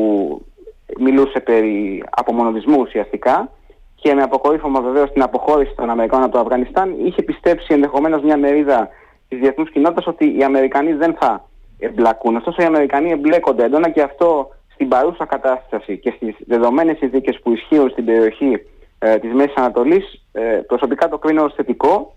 μιλούσε 0.99 1.41
περί 1.41 2.05
απομονωτισμού 2.11 2.77
ουσιαστικά 2.81 3.51
και 3.95 4.15
με 4.15 4.23
αποκορύφωμα 4.23 4.81
βεβαίως 4.81 5.13
την 5.13 5.23
αποχώρηση 5.23 5.75
των 5.77 5.91
Αμερικάνων 5.91 6.25
από 6.25 6.35
το 6.35 6.41
Αφγανιστάν 6.41 6.95
είχε 7.07 7.23
πιστέψει 7.23 7.67
ενδεχομένως 7.75 8.23
μια 8.23 8.37
μερίδα 8.37 8.89
της 9.29 9.39
διεθνούς 9.39 9.71
κοινότητας 9.71 10.07
ότι 10.07 10.39
οι 10.39 10.45
Αμερικανοί 10.45 10.93
δεν 10.93 11.17
θα 11.21 11.49
εμπλακούν. 11.79 12.37
Ωστόσο 12.37 12.63
οι 12.63 12.65
Αμερικανοί 12.65 13.11
εμπλέκονται 13.11 13.65
έντονα 13.65 13.91
και 13.91 14.03
αυτό 14.03 14.49
στην 14.75 14.89
παρούσα 14.89 15.27
κατάσταση 15.27 15.99
και 15.99 16.13
στις 16.17 16.35
δεδομένες 16.47 16.97
συνθήκες 16.97 17.41
που 17.43 17.53
ισχύουν 17.53 17.91
στην 17.91 18.05
περιοχή 18.05 18.61
ε, 18.99 19.19
της 19.19 19.33
Μέσης 19.33 19.55
Ανατολής 19.57 20.23
ε, 20.33 20.41
προσωπικά 20.43 21.09
το 21.09 21.19
κρίνω 21.19 21.43
ως 21.43 21.55
θετικό 21.55 22.17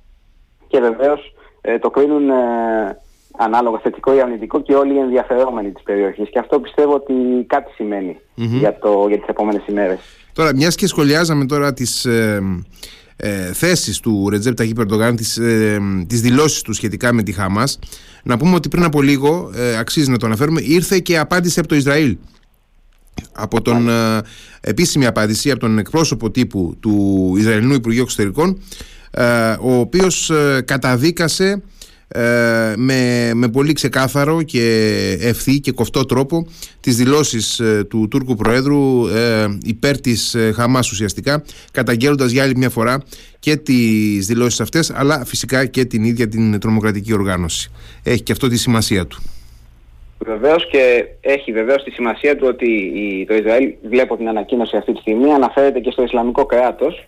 και 0.67 0.79
βεβαίως 0.79 1.33
ε, 1.61 1.79
το 1.79 1.89
κρίνουν 1.89 2.29
ε, 2.29 2.33
ανάλογα 3.37 3.79
θετικό 3.79 4.13
ή 4.13 4.21
αρνητικό 4.21 4.61
και 4.61 4.75
όλοι 4.75 4.93
οι 4.93 4.99
ενδιαφερόμενοι 4.99 5.71
της 5.71 5.83
περιοχής. 5.83 6.29
Και 6.29 6.39
αυτό 6.39 6.59
πιστεύω 6.59 6.93
ότι 6.93 7.13
κάτι 7.47 7.71
για, 8.35 8.79
το, 8.79 9.05
για 9.07 9.17
τις 9.17 9.27
επόμενες 9.27 9.67
ημέρες. 9.67 9.99
Τώρα 10.33 10.55
μιας 10.55 10.75
και 10.75 10.87
σχολιάζαμε 10.87 11.45
τώρα 11.45 11.73
τις 11.73 12.05
ε, 12.05 12.41
ε, 13.15 13.53
θέσεις 13.53 13.99
του 13.99 14.29
Ρετζέπ 14.29 14.55
Ταγί 14.55 14.73
Περντογάν, 14.73 15.15
τις, 15.15 15.37
ε, 15.37 15.79
τις 16.07 16.21
δηλώσεις 16.21 16.61
του 16.61 16.73
σχετικά 16.73 17.13
με 17.13 17.23
τη 17.23 17.31
Χαμάς 17.31 17.79
να 18.23 18.37
πούμε 18.37 18.55
ότι 18.55 18.69
πριν 18.69 18.83
από 18.83 19.01
λίγο, 19.01 19.51
ε, 19.55 19.77
αξίζει 19.77 20.09
να 20.09 20.17
το 20.17 20.25
αναφέρουμε, 20.25 20.61
ήρθε 20.61 20.99
και 20.99 21.17
απάντηση 21.17 21.59
από 21.59 21.67
το 21.67 21.75
Ισραήλ 21.75 22.17
από 23.31 23.61
τον 23.61 23.89
ε, 23.89 24.21
επίσημη 24.61 25.05
απάντηση 25.05 25.51
από 25.51 25.59
τον 25.59 25.77
εκπρόσωπο 25.77 26.31
τύπου 26.31 26.77
του 26.79 27.33
Ισραηλινού 27.37 27.73
Υπουργείου 27.73 28.01
Εξωτερικών 28.01 28.61
ε, 29.11 29.55
ο 29.61 29.79
οποίος 29.79 30.29
ε, 30.29 30.61
καταδίκασε 30.65 31.61
με, 32.75 33.31
με 33.33 33.47
πολύ 33.47 33.73
ξεκάθαρο 33.73 34.41
και 34.41 35.17
ευθύ 35.21 35.59
και 35.59 35.71
κοφτό 35.71 36.05
τρόπο 36.05 36.47
τις 36.79 36.95
δηλώσεις 36.95 37.61
του 37.87 38.07
Τούρκου 38.07 38.35
Προέδρου 38.35 39.07
υπέρ 39.63 40.01
της 40.01 40.35
Χαμάς 40.53 40.91
ουσιαστικά 40.91 41.43
καταγγέλλοντας 41.71 42.31
για 42.31 42.43
άλλη 42.43 42.55
μια 42.55 42.69
φορά 42.69 43.03
και 43.39 43.55
τις 43.55 44.25
δηλώσεις 44.25 44.59
αυτές 44.59 44.91
αλλά 44.95 45.25
φυσικά 45.25 45.65
και 45.65 45.85
την 45.85 46.03
ίδια 46.03 46.27
την 46.27 46.59
τρομοκρατική 46.59 47.13
οργάνωση. 47.13 47.71
Έχει 48.03 48.21
και 48.21 48.31
αυτό 48.31 48.47
τη 48.47 48.57
σημασία 48.57 49.05
του 49.05 49.21
Βεβαίως 50.19 50.67
και 50.67 51.05
έχει 51.21 51.51
βεβαίως 51.51 51.83
τη 51.83 51.91
σημασία 51.91 52.35
του 52.35 52.47
ότι 52.47 52.71
η, 52.71 53.25
το 53.25 53.35
Ισραήλ, 53.35 53.73
βλέπω 53.83 54.17
την 54.17 54.27
ανακοίνωση 54.29 54.77
αυτή 54.77 54.93
τη 54.93 54.99
στιγμή, 54.99 55.33
αναφέρεται 55.33 55.79
και 55.79 55.91
στο 55.91 56.03
Ισλαμικό 56.03 56.45
κράτος. 56.45 57.05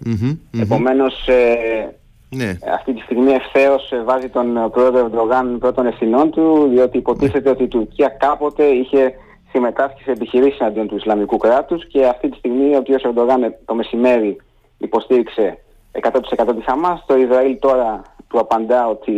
Επομένως, 0.62 1.28
ε, 1.28 1.96
ναι. 2.30 2.58
αυτή 2.74 2.94
τη 2.94 3.02
στιγμή 3.02 3.32
ευθέως 3.32 3.92
ε, 3.92 4.04
βάζει 4.04 4.30
τον 4.30 4.70
πρόεδρο 4.72 5.00
Ερντογάν 5.00 5.58
πρώτων 5.60 5.86
ευθυνών 5.86 6.32
του, 6.32 6.70
διότι 6.74 6.98
υποτίθεται 6.98 7.50
ότι 7.50 7.64
η 7.64 7.68
Τουρκία 7.68 8.08
κάποτε 8.08 8.64
είχε 8.64 9.14
συμμετάσχει 9.52 10.04
σε 10.04 10.12
επιχειρήσεις 10.12 10.62
αντίον 10.62 10.88
του 10.88 10.96
Ισλαμικού 10.96 11.38
κράτους 11.38 11.88
και 11.88 12.06
αυτή 12.06 12.30
τη 12.30 12.38
στιγμή 12.38 12.76
ο 12.76 12.82
κ. 12.82 12.88
Ερντογάν 13.04 13.56
το 13.66 13.76
μεσημέρι 13.76 14.38
υποστήριξε 14.78 15.58
100% 15.92 16.56
της 16.56 16.66
Χαμάς. 16.66 17.04
Το 17.06 17.18
Ισραήλ 17.18 17.60
τώρα 17.60 18.02
του 18.28 18.40
απαντά 18.40 18.88
ότι 18.88 19.12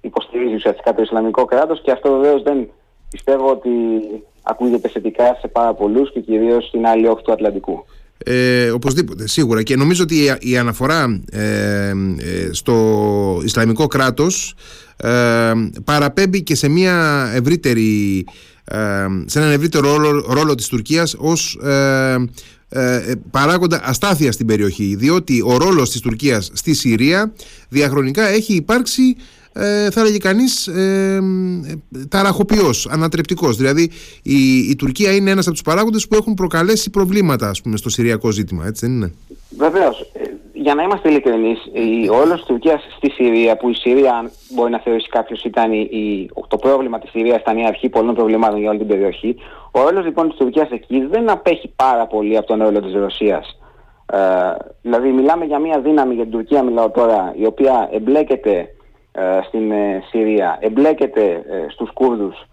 υποστηρίζει 0.00 0.54
ουσιαστικά 0.54 0.94
το 0.94 1.02
Ισλαμικό 1.02 1.44
κράτος 1.44 1.80
και 1.82 1.90
αυτό 1.90 2.12
βεβαίως 2.12 2.42
δεν 2.42 2.68
πιστεύω 3.10 3.50
ότι 3.50 3.70
ακούγεται 4.42 4.88
θετικά 4.88 5.36
σε 5.40 5.48
πάρα 5.48 5.74
πολλούς 5.74 6.12
και 6.12 6.20
κυρίως 6.20 6.66
στην 6.66 6.86
άλλη 6.86 7.06
όχθη 7.06 7.24
του 7.24 7.32
Ατλαντικού. 7.32 7.84
Ε, 8.18 8.70
οπωσδήποτε, 8.70 9.28
σίγουρα. 9.28 9.62
Και 9.62 9.76
νομίζω 9.76 10.02
ότι 10.02 10.16
η, 10.40 10.56
αναφορά 10.58 11.22
ε, 11.30 11.88
ε, 11.88 11.92
στο 12.50 13.40
Ισλαμικό 13.44 13.86
κράτος 13.86 14.54
ε, 14.96 15.52
παραπέμπει 15.84 16.42
και 16.42 16.54
σε 16.54 16.68
μια 16.68 17.26
ευρύτερη 17.34 18.24
σε 19.24 19.38
έναν 19.38 19.50
ευρύτερο 19.50 19.96
ρόλο, 19.96 20.26
ρόλο 20.28 20.54
της 20.54 20.68
Τουρκίας 20.68 21.14
ως 21.18 21.58
παράγοντα 23.30 23.80
αστάθεια 23.84 24.32
στην 24.32 24.46
περιοχή 24.46 24.94
διότι 24.94 25.42
ο 25.46 25.56
ρόλος 25.56 25.90
της 25.90 26.00
Τουρκίας 26.00 26.50
στη 26.52 26.74
Συρία 26.74 27.32
διαχρονικά 27.68 28.26
έχει 28.26 28.54
υπάρξει 28.54 29.16
ε, 29.58 29.90
θα 29.90 30.00
έλεγε 30.00 30.18
κανείς 30.18 30.66
ε, 30.66 31.20
ταραχοποιός, 32.08 32.88
ανατρεπτικός. 32.90 33.56
Δηλαδή 33.56 33.90
η, 34.22 34.56
η 34.56 34.76
Τουρκία 34.76 35.12
είναι 35.14 35.30
ένας 35.30 35.44
από 35.44 35.54
τους 35.54 35.64
παράγοντες 35.64 36.06
που 36.08 36.14
έχουν 36.14 36.34
προκαλέσει 36.34 36.90
προβλήματα 36.90 37.48
ας 37.48 37.60
πούμε, 37.60 37.76
στο 37.76 37.88
Συριακό 37.88 38.30
ζήτημα, 38.30 38.66
έτσι 38.66 38.86
δεν 38.86 38.94
είναι; 38.94 39.12
Βεβαίως. 39.58 40.10
Ε, 40.66 40.68
για 40.68 40.74
να 40.74 40.82
είμαστε 40.82 41.08
ειλικρινείς, 41.08 41.58
ο 42.12 42.16
όλος 42.16 42.36
της 42.36 42.44
Τουρκίας 42.46 42.86
στη 42.96 43.10
Συρία, 43.10 43.56
που 43.56 43.68
η 43.68 43.74
Συρία 43.74 44.30
μπορεί 44.50 44.70
να 44.70 44.78
θεωρήσει 44.78 45.08
κάποιος 45.08 45.44
ήταν 45.44 45.72
η, 45.72 46.30
το 46.48 46.56
πρόβλημα 46.56 46.98
της 46.98 47.10
Συρίας, 47.10 47.40
ήταν 47.40 47.58
η 47.58 47.66
αρχή 47.66 47.88
πολλών 47.88 48.14
προβλημάτων 48.14 48.58
για 48.58 48.68
όλη 48.68 48.78
την 48.78 48.86
περιοχή, 48.86 49.36
ο 49.72 49.80
όλος 49.80 50.04
λοιπόν 50.04 50.28
της 50.28 50.38
Τουρκίας 50.38 50.70
εκεί 50.70 51.06
δεν 51.06 51.30
απέχει 51.30 51.72
πάρα 51.76 52.06
πολύ 52.06 52.36
από 52.36 52.46
τον 52.46 52.62
ρόλο 52.62 52.80
της 52.80 52.94
Ρωσίας. 52.94 53.58
Ε, 54.12 54.18
δηλαδή 54.82 55.12
μιλάμε 55.12 55.44
για 55.44 55.58
μια 55.58 55.80
δύναμη 55.80 56.14
για 56.14 56.22
την 56.22 56.32
Τουρκία 56.32 56.62
μιλάω 56.62 56.90
τώρα, 56.90 57.34
η 57.36 57.46
οποία 57.46 57.88
εμπλέκεται 57.92 58.74
ε, 59.12 59.40
στην 59.46 59.70
ε, 59.70 60.02
Συρία, 60.10 60.58
εμπλέκεται 60.60 61.24
ε, 61.24 61.66
στους 61.68 61.90
Κούρδους, 61.92 62.46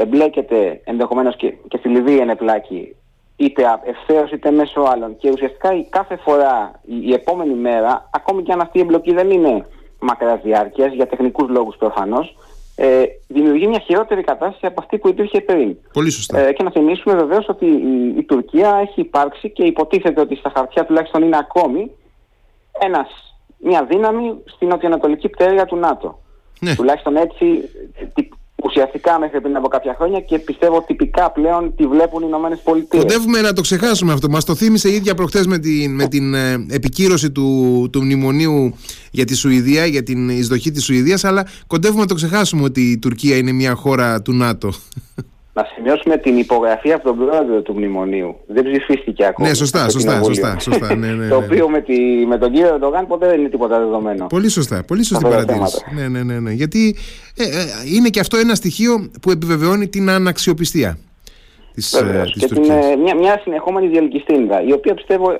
εμπλέκεται 0.00 0.80
ενδεχομένως 0.84 1.36
και, 1.36 1.54
και 1.68 1.76
στη 1.76 1.88
Λιβύη 1.88 2.18
είναι 2.20 2.36
πλάκη, 2.36 2.96
είτε 3.36 3.62
ευθέως 3.84 4.30
είτε 4.30 4.50
μέσω 4.50 4.80
άλλων. 4.80 5.16
Και 5.16 5.30
ουσιαστικά 5.30 5.74
η 5.74 5.84
κάθε 5.84 6.16
φορά, 6.16 6.80
η, 6.84 7.12
επόμενη 7.12 7.54
μέρα, 7.54 8.08
ακόμη 8.12 8.42
και 8.42 8.52
αν 8.52 8.60
αυτή 8.60 8.78
η 8.78 8.80
εμπλοκή 8.80 9.12
δεν 9.12 9.30
είναι 9.30 9.66
μακράς 9.98 10.40
διάρκειας, 10.42 10.92
για 10.92 11.06
τεχνικούς 11.06 11.48
λόγους 11.48 11.76
προφανώς, 11.76 12.36
ε, 12.76 13.02
δημιουργεί 13.28 13.66
μια 13.66 13.78
χειρότερη 13.78 14.22
κατάσταση 14.22 14.66
από 14.66 14.80
αυτή 14.80 14.98
που 14.98 15.08
υπήρχε 15.08 15.40
πριν. 15.40 15.76
Πολύ 15.92 16.10
σωστά. 16.10 16.38
Ε, 16.38 16.52
και 16.52 16.62
να 16.62 16.70
θυμίσουμε 16.70 17.14
βεβαίως 17.14 17.48
ότι 17.48 17.66
η, 17.66 18.14
η, 18.16 18.22
Τουρκία 18.22 18.74
έχει 18.82 19.00
υπάρξει 19.00 19.50
και 19.50 19.64
υποτίθεται 19.64 20.20
ότι 20.20 20.36
στα 20.36 20.52
χαρτιά 20.54 20.84
τουλάχιστον 20.84 21.22
είναι 21.22 21.36
ακόμη 21.36 21.90
ένας 22.80 23.08
μια 23.58 23.84
δύναμη 23.84 24.36
στην 24.44 24.68
νοτιοανατολική 24.68 25.28
πτέρυγα 25.28 25.64
του 25.64 25.76
ΝΑΤΟ. 25.76 26.18
Ναι. 26.60 26.74
Τουλάχιστον 26.74 27.16
έτσι 27.16 27.46
ουσιαστικά 28.64 29.18
μέχρι 29.18 29.40
πριν 29.40 29.56
από 29.56 29.68
κάποια 29.68 29.94
χρόνια 29.98 30.20
και 30.20 30.38
πιστεύω 30.38 30.82
τυπικά 30.86 31.30
πλέον 31.30 31.74
τη 31.76 31.86
βλέπουν 31.86 32.22
οι 32.22 32.26
Ηνωμένες 32.28 32.58
Πολιτείες. 32.58 33.02
Κοντεύουμε 33.02 33.40
να 33.40 33.52
το 33.52 33.60
ξεχάσουμε 33.60 34.12
αυτό. 34.12 34.28
Μας 34.28 34.44
το 34.44 34.54
θύμισε 34.54 34.88
η 34.88 34.94
ίδια 34.94 35.14
προχθές 35.14 35.46
με 35.46 35.58
την, 35.58 35.94
με 35.94 36.06
την 36.06 36.34
ε, 36.34 36.66
επικύρωση 36.70 37.30
του, 37.30 37.88
του 37.92 38.02
μνημονίου 38.02 38.74
για 39.10 39.24
τη 39.24 39.34
Σουηδία, 39.34 39.86
για 39.86 40.02
την 40.02 40.28
εισδοχή 40.28 40.70
της 40.70 40.84
Σουηδίας, 40.84 41.24
αλλά 41.24 41.46
κοντεύουμε 41.66 42.00
να 42.00 42.06
το 42.06 42.14
ξεχάσουμε 42.14 42.62
ότι 42.62 42.80
η 42.90 42.98
Τουρκία 42.98 43.36
είναι 43.36 43.52
μια 43.52 43.74
χώρα 43.74 44.22
του 44.22 44.32
ΝΑΤΟ 44.32 44.72
να 45.56 45.68
σημειώσουμε 45.74 46.16
την 46.16 46.38
υπογραφή 46.38 46.92
από 46.92 47.04
τον 47.04 47.16
πρόεδρο 47.16 47.62
του 47.62 47.74
μνημονίου. 47.74 48.36
Δεν 48.46 48.64
ψηφίστηκε 48.64 49.26
ακόμα. 49.26 49.48
Ναι, 49.48 49.54
σωστά, 49.54 49.88
σωστά, 49.88 50.22
σωστά, 50.22 50.58
σωστά. 50.58 50.94
Ναι, 50.94 51.12
ναι, 51.12 51.28
το 51.34 51.38
ναι. 51.38 51.44
οποίο 51.44 51.68
με, 51.68 51.80
τη, 51.80 51.96
με 52.26 52.38
τον 52.38 52.52
κύριο 52.52 52.68
Ερντογάν 52.68 53.06
ποτέ 53.06 53.26
δεν 53.26 53.40
είναι 53.40 53.48
τίποτα 53.48 53.78
δεδομένο. 53.78 54.26
Πολύ 54.26 54.48
σωστά, 54.48 54.84
πολύ 54.86 55.04
σωστή 55.04 55.24
παρατήρηση. 55.24 55.84
Ναι, 55.94 56.08
ναι, 56.08 56.22
ναι, 56.22 56.38
ναι. 56.38 56.50
Γιατί 56.50 56.96
ε, 57.36 57.42
ε, 57.42 57.64
είναι 57.94 58.08
και 58.08 58.20
αυτό 58.20 58.36
ένα 58.36 58.54
στοιχείο 58.54 59.10
που 59.22 59.30
επιβεβαιώνει 59.30 59.88
την 59.88 60.10
αναξιοπιστία. 60.10 60.98
Της, 61.74 61.92
ε, 61.92 62.04
Βεβαίως. 62.04 62.32
της 62.32 62.46
και 62.46 62.54
την, 62.54 62.70
ε, 62.70 62.96
μια, 62.96 63.14
μια 63.14 63.40
συνεχόμενη 63.42 63.88
διαλκυστίνδα, 63.88 64.62
η 64.62 64.72
οποία 64.72 64.94
πιστεύω 64.94 65.30
ε, 65.32 65.38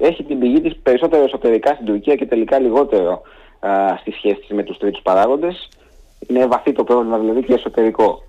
έχει 0.00 0.24
την 0.24 0.38
πηγή 0.38 0.60
της 0.60 0.76
περισσότερο 0.82 1.22
εσωτερικά 1.22 1.74
στην 1.74 1.86
Τουρκία 1.86 2.14
και 2.14 2.26
τελικά 2.26 2.58
λιγότερο 2.58 3.22
ε, 3.60 3.68
στις 4.00 4.14
σχέσεις 4.14 4.48
με 4.48 4.62
τους 4.62 4.78
τρίτους 4.78 5.02
παράγοντες. 5.02 5.68
Είναι 6.28 6.46
βαθύ 6.46 6.72
το 6.72 6.84
πρόβλημα 6.84 7.18
δηλαδή 7.18 7.42
και 7.42 7.54
εσωτερικό. 7.54 8.22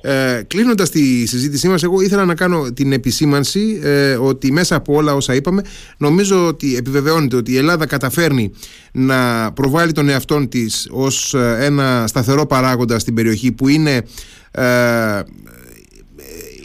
Ε, 0.00 0.42
Κλείνοντας 0.46 0.90
τη 0.90 1.26
συζήτησή 1.26 1.68
μας, 1.68 1.82
εγώ 1.82 2.00
ήθελα 2.00 2.24
να 2.24 2.34
κάνω 2.34 2.72
την 2.72 2.92
επισήμανση 2.92 3.80
ε, 3.82 4.14
ότι 4.14 4.52
μέσα 4.52 4.76
από 4.76 4.94
όλα 4.94 5.14
όσα 5.14 5.34
είπαμε, 5.34 5.62
νομίζω 5.96 6.46
ότι 6.46 6.76
επιβεβαιώνεται 6.76 7.36
ότι 7.36 7.52
η 7.52 7.56
Ελλάδα 7.56 7.86
καταφέρνει 7.86 8.52
να 8.92 9.52
προβάλλει 9.52 9.92
τον 9.92 10.08
εαυτόν 10.08 10.48
της 10.48 10.88
ως 10.90 11.34
ε, 11.34 11.56
ένα 11.60 12.04
σταθερό 12.06 12.46
παράγοντα 12.46 12.98
στην 12.98 13.14
περιοχή 13.14 13.52
που 13.52 13.68
είναι 13.68 14.02
ε, 14.50 14.62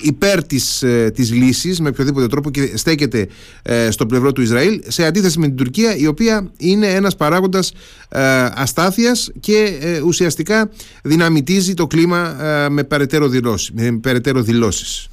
υπέρ 0.02 0.44
της, 0.44 0.84
ε, 0.84 1.12
της 1.14 1.34
λύσης 1.34 1.80
με 1.80 1.90
οποιοδήποτε 1.90 2.28
τρόπο 2.28 2.50
και 2.50 2.78
στέκεται 2.78 3.28
ε, 3.64 3.92
στο 3.92 4.06
πλευρό 4.06 4.32
του 4.32 4.42
Ισραήλ 4.42 4.82
σε 4.88 5.06
αντίθεση 5.06 5.40
με 5.40 5.46
την 5.46 5.56
Τουρκία 5.56 5.96
η 5.96 6.08
οποία 6.08 6.52
είναι 6.60 6.88
ένας 6.88 7.16
παράγοντας 7.16 7.74
ε, 8.10 8.20
αστάθειας 8.56 9.32
και 9.40 9.80
ε, 9.82 10.02
ουσιαστικά 10.02 10.70
δυναμητίζει 11.04 11.74
το 11.74 11.88
κλίμα 11.88 12.36
με, 12.70 12.84
περαιτέρω 12.84 13.28
δηλώσεις, 13.28 13.72
με 13.72 14.00
περαιτέρω 14.02 14.42
δηλώσεις. 14.42 15.10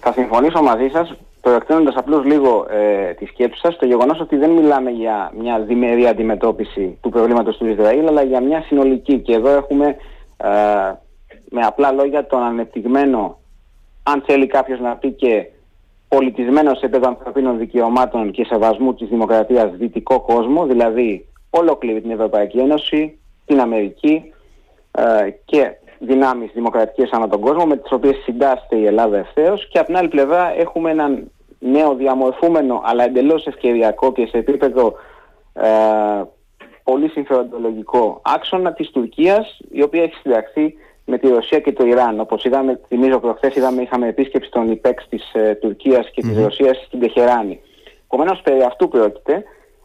Θα 0.00 0.12
συμφωνήσω 0.12 0.62
μαζί 0.62 0.88
σας 0.92 1.14
προεκτείνοντας 1.40 1.94
απλώς 1.96 2.24
λίγο 2.24 2.66
ε, 2.70 3.12
τη 3.12 3.24
σκέψη 3.24 3.60
σας 3.62 3.76
το 3.76 3.86
γεγονός 3.86 4.20
ότι 4.20 4.36
δεν 4.36 4.50
μιλάμε 4.50 4.90
για 4.90 5.32
μια 5.38 5.60
διμερή 5.60 6.06
αντιμετώπιση 6.06 6.98
του 7.00 7.08
προβλήματος 7.08 7.56
του 7.56 7.66
Ισραήλ 7.66 8.06
αλλά 8.06 8.22
για 8.22 8.40
μια 8.40 8.62
συνολική 8.66 9.18
και 9.18 9.32
εδώ 9.32 9.50
έχουμε 9.50 9.96
με 11.50 11.60
απλά 11.60 11.92
λόγια 11.92 12.26
τον 12.26 12.42
ανεπτυγμένο 12.42 13.38
αν 14.02 14.22
θέλει 14.26 14.46
κάποιος 14.46 14.80
να 14.80 14.96
πει 14.96 15.10
και 15.10 15.46
πολιτισμένος 16.08 16.78
σε 16.78 16.86
επίπεδο 16.86 17.08
ανθρωπίνων 17.08 17.58
δικαιωμάτων 17.58 18.30
και 18.30 18.44
σεβασμού 18.44 18.94
της 18.94 19.08
δημοκρατίας 19.08 19.70
δυτικό 19.76 20.20
κόσμο, 20.20 20.66
δηλαδή 20.66 21.26
ολόκληρη 21.50 22.00
την 22.00 22.10
Ευρωπαϊκή 22.10 22.58
Ένωση, 22.58 23.18
την 23.46 23.60
Αμερική 23.60 24.32
ε, 24.90 25.30
και 25.44 25.76
δυνάμεις 25.98 26.50
δημοκρατικές 26.54 27.10
ανά 27.10 27.28
τον 27.28 27.40
κόσμο 27.40 27.64
με 27.66 27.76
τις 27.76 27.92
οποίες 27.92 28.16
συντάσσεται 28.24 28.76
η 28.76 28.86
Ελλάδα 28.86 29.18
ευθέως 29.18 29.68
και 29.68 29.78
από 29.78 29.86
την 29.86 29.96
άλλη 29.96 30.08
πλευρά 30.08 30.54
έχουμε 30.56 30.90
έναν 30.90 31.30
νέο 31.58 31.94
διαμορφούμενο 31.94 32.80
αλλά 32.84 33.04
εντελώς 33.04 33.46
ευκαιριακό 33.46 34.12
και 34.12 34.26
σε 34.26 34.38
επίπεδο 34.38 34.94
ε, 35.52 36.22
πολύ 36.84 37.08
συμφεροντολογικό 37.08 38.20
άξονα 38.24 38.72
της 38.72 38.90
Τουρκίας 38.90 39.60
η 39.70 39.82
οποία 39.82 40.02
έχει 40.02 40.14
συνταχθεί 40.14 40.74
με 41.04 41.18
τη 41.18 41.28
Ρωσία 41.28 41.60
και 41.60 41.72
το 41.72 41.86
Ιράν. 41.86 42.20
Όπως 42.20 42.44
είδαμε, 42.44 42.80
θυμίζω 42.88 43.18
προχθές, 43.18 43.54
είδαμε, 43.54 43.82
είχαμε 43.82 44.08
επίσκεψη 44.08 44.50
των 44.50 44.70
ΙΠΕΞ 44.70 45.08
της 45.08 45.32
ε, 45.32 45.54
Τουρκίας 45.54 46.10
και 46.10 46.22
mm-hmm. 46.24 46.34
τη 46.34 46.42
Ρωσίας 46.42 46.84
στην 46.86 47.00
Τεχεράνη. 47.00 47.60
Επομένως, 48.04 48.40
περί 48.40 48.62
αυτού 48.62 48.88
πρόκειται. 48.88 49.44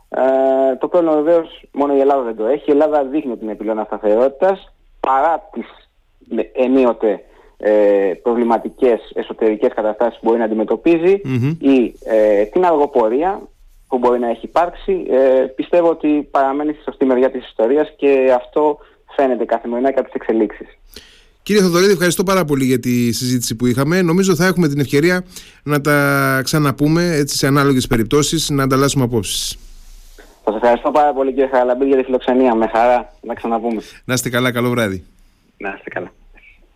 Ε, 0.09 0.75
το 0.75 0.87
πρόβλημα 0.87 1.15
βεβαίως 1.15 1.63
μόνο 1.71 1.95
η 1.95 1.99
Ελλάδα 1.99 2.21
δεν 2.21 2.35
το 2.35 2.45
έχει. 2.45 2.63
Η 2.65 2.71
Ελλάδα 2.71 3.03
δείχνει 3.03 3.37
την 3.37 3.49
επιλογή 3.49 3.81
σταθερότητα 3.85 4.59
παρά 4.99 5.49
τις 5.51 5.89
ενίοτε 6.53 7.21
ε, 7.57 8.11
προβληματικές 8.23 9.11
εσωτερικές 9.13 9.73
καταστάσεις 9.73 10.19
που 10.19 10.25
μπορεί 10.25 10.37
να 10.37 10.45
αντιμετωπίζει 10.45 11.21
mm-hmm. 11.25 11.55
ή 11.59 11.93
ε, 12.05 12.43
την 12.43 12.65
αργοπορία 12.65 13.41
που 13.87 13.97
μπορεί 13.97 14.19
να 14.19 14.29
έχει 14.29 14.45
υπάρξει. 14.45 15.05
Ε, 15.09 15.45
πιστεύω 15.55 15.89
ότι 15.89 16.27
παραμένει 16.31 16.73
στη 16.73 16.83
σωστή 16.83 17.05
μεριά 17.05 17.31
της 17.31 17.45
ιστορίας 17.47 17.93
και 17.95 18.33
αυτό 18.35 18.77
φαίνεται 19.15 19.45
καθημερινά 19.45 19.91
και 19.91 19.99
από 19.99 20.09
τις 20.09 20.21
εξελίξεις. 20.21 20.67
Κύριε 21.43 21.61
Θοδωρίδη, 21.61 21.91
ευχαριστώ 21.91 22.23
πάρα 22.23 22.45
πολύ 22.45 22.65
για 22.65 22.79
τη 22.79 23.11
συζήτηση 23.11 23.55
που 23.55 23.65
είχαμε. 23.65 24.01
Νομίζω 24.01 24.35
θα 24.35 24.45
έχουμε 24.45 24.67
την 24.67 24.79
ευκαιρία 24.79 25.23
να 25.63 25.81
τα 25.81 26.41
ξαναπούμε 26.43 27.15
έτσι, 27.15 27.37
σε 27.37 27.47
ανάλογες 27.47 27.87
περιπτώσεις, 27.87 28.49
να 28.49 28.63
ανταλλάσσουμε 28.63 29.03
απόψεις. 29.03 29.57
Σας 30.43 30.55
ευχαριστώ 30.55 30.91
πάρα 30.91 31.13
πολύ, 31.13 31.29
κύριε 31.29 31.47
Χαραλαμπή, 31.47 31.85
για 31.85 31.97
τη 31.97 32.03
φιλοξενία. 32.03 32.55
Με 32.55 32.67
χαρά 32.73 33.13
να 33.21 33.33
ξαναπούμε. 33.33 33.81
Να 34.05 34.13
είστε 34.13 34.29
καλά, 34.29 34.51
καλό 34.51 34.69
βράδυ. 34.69 35.03
Να 35.57 35.73
είστε 35.77 35.89
καλά. 35.89 36.11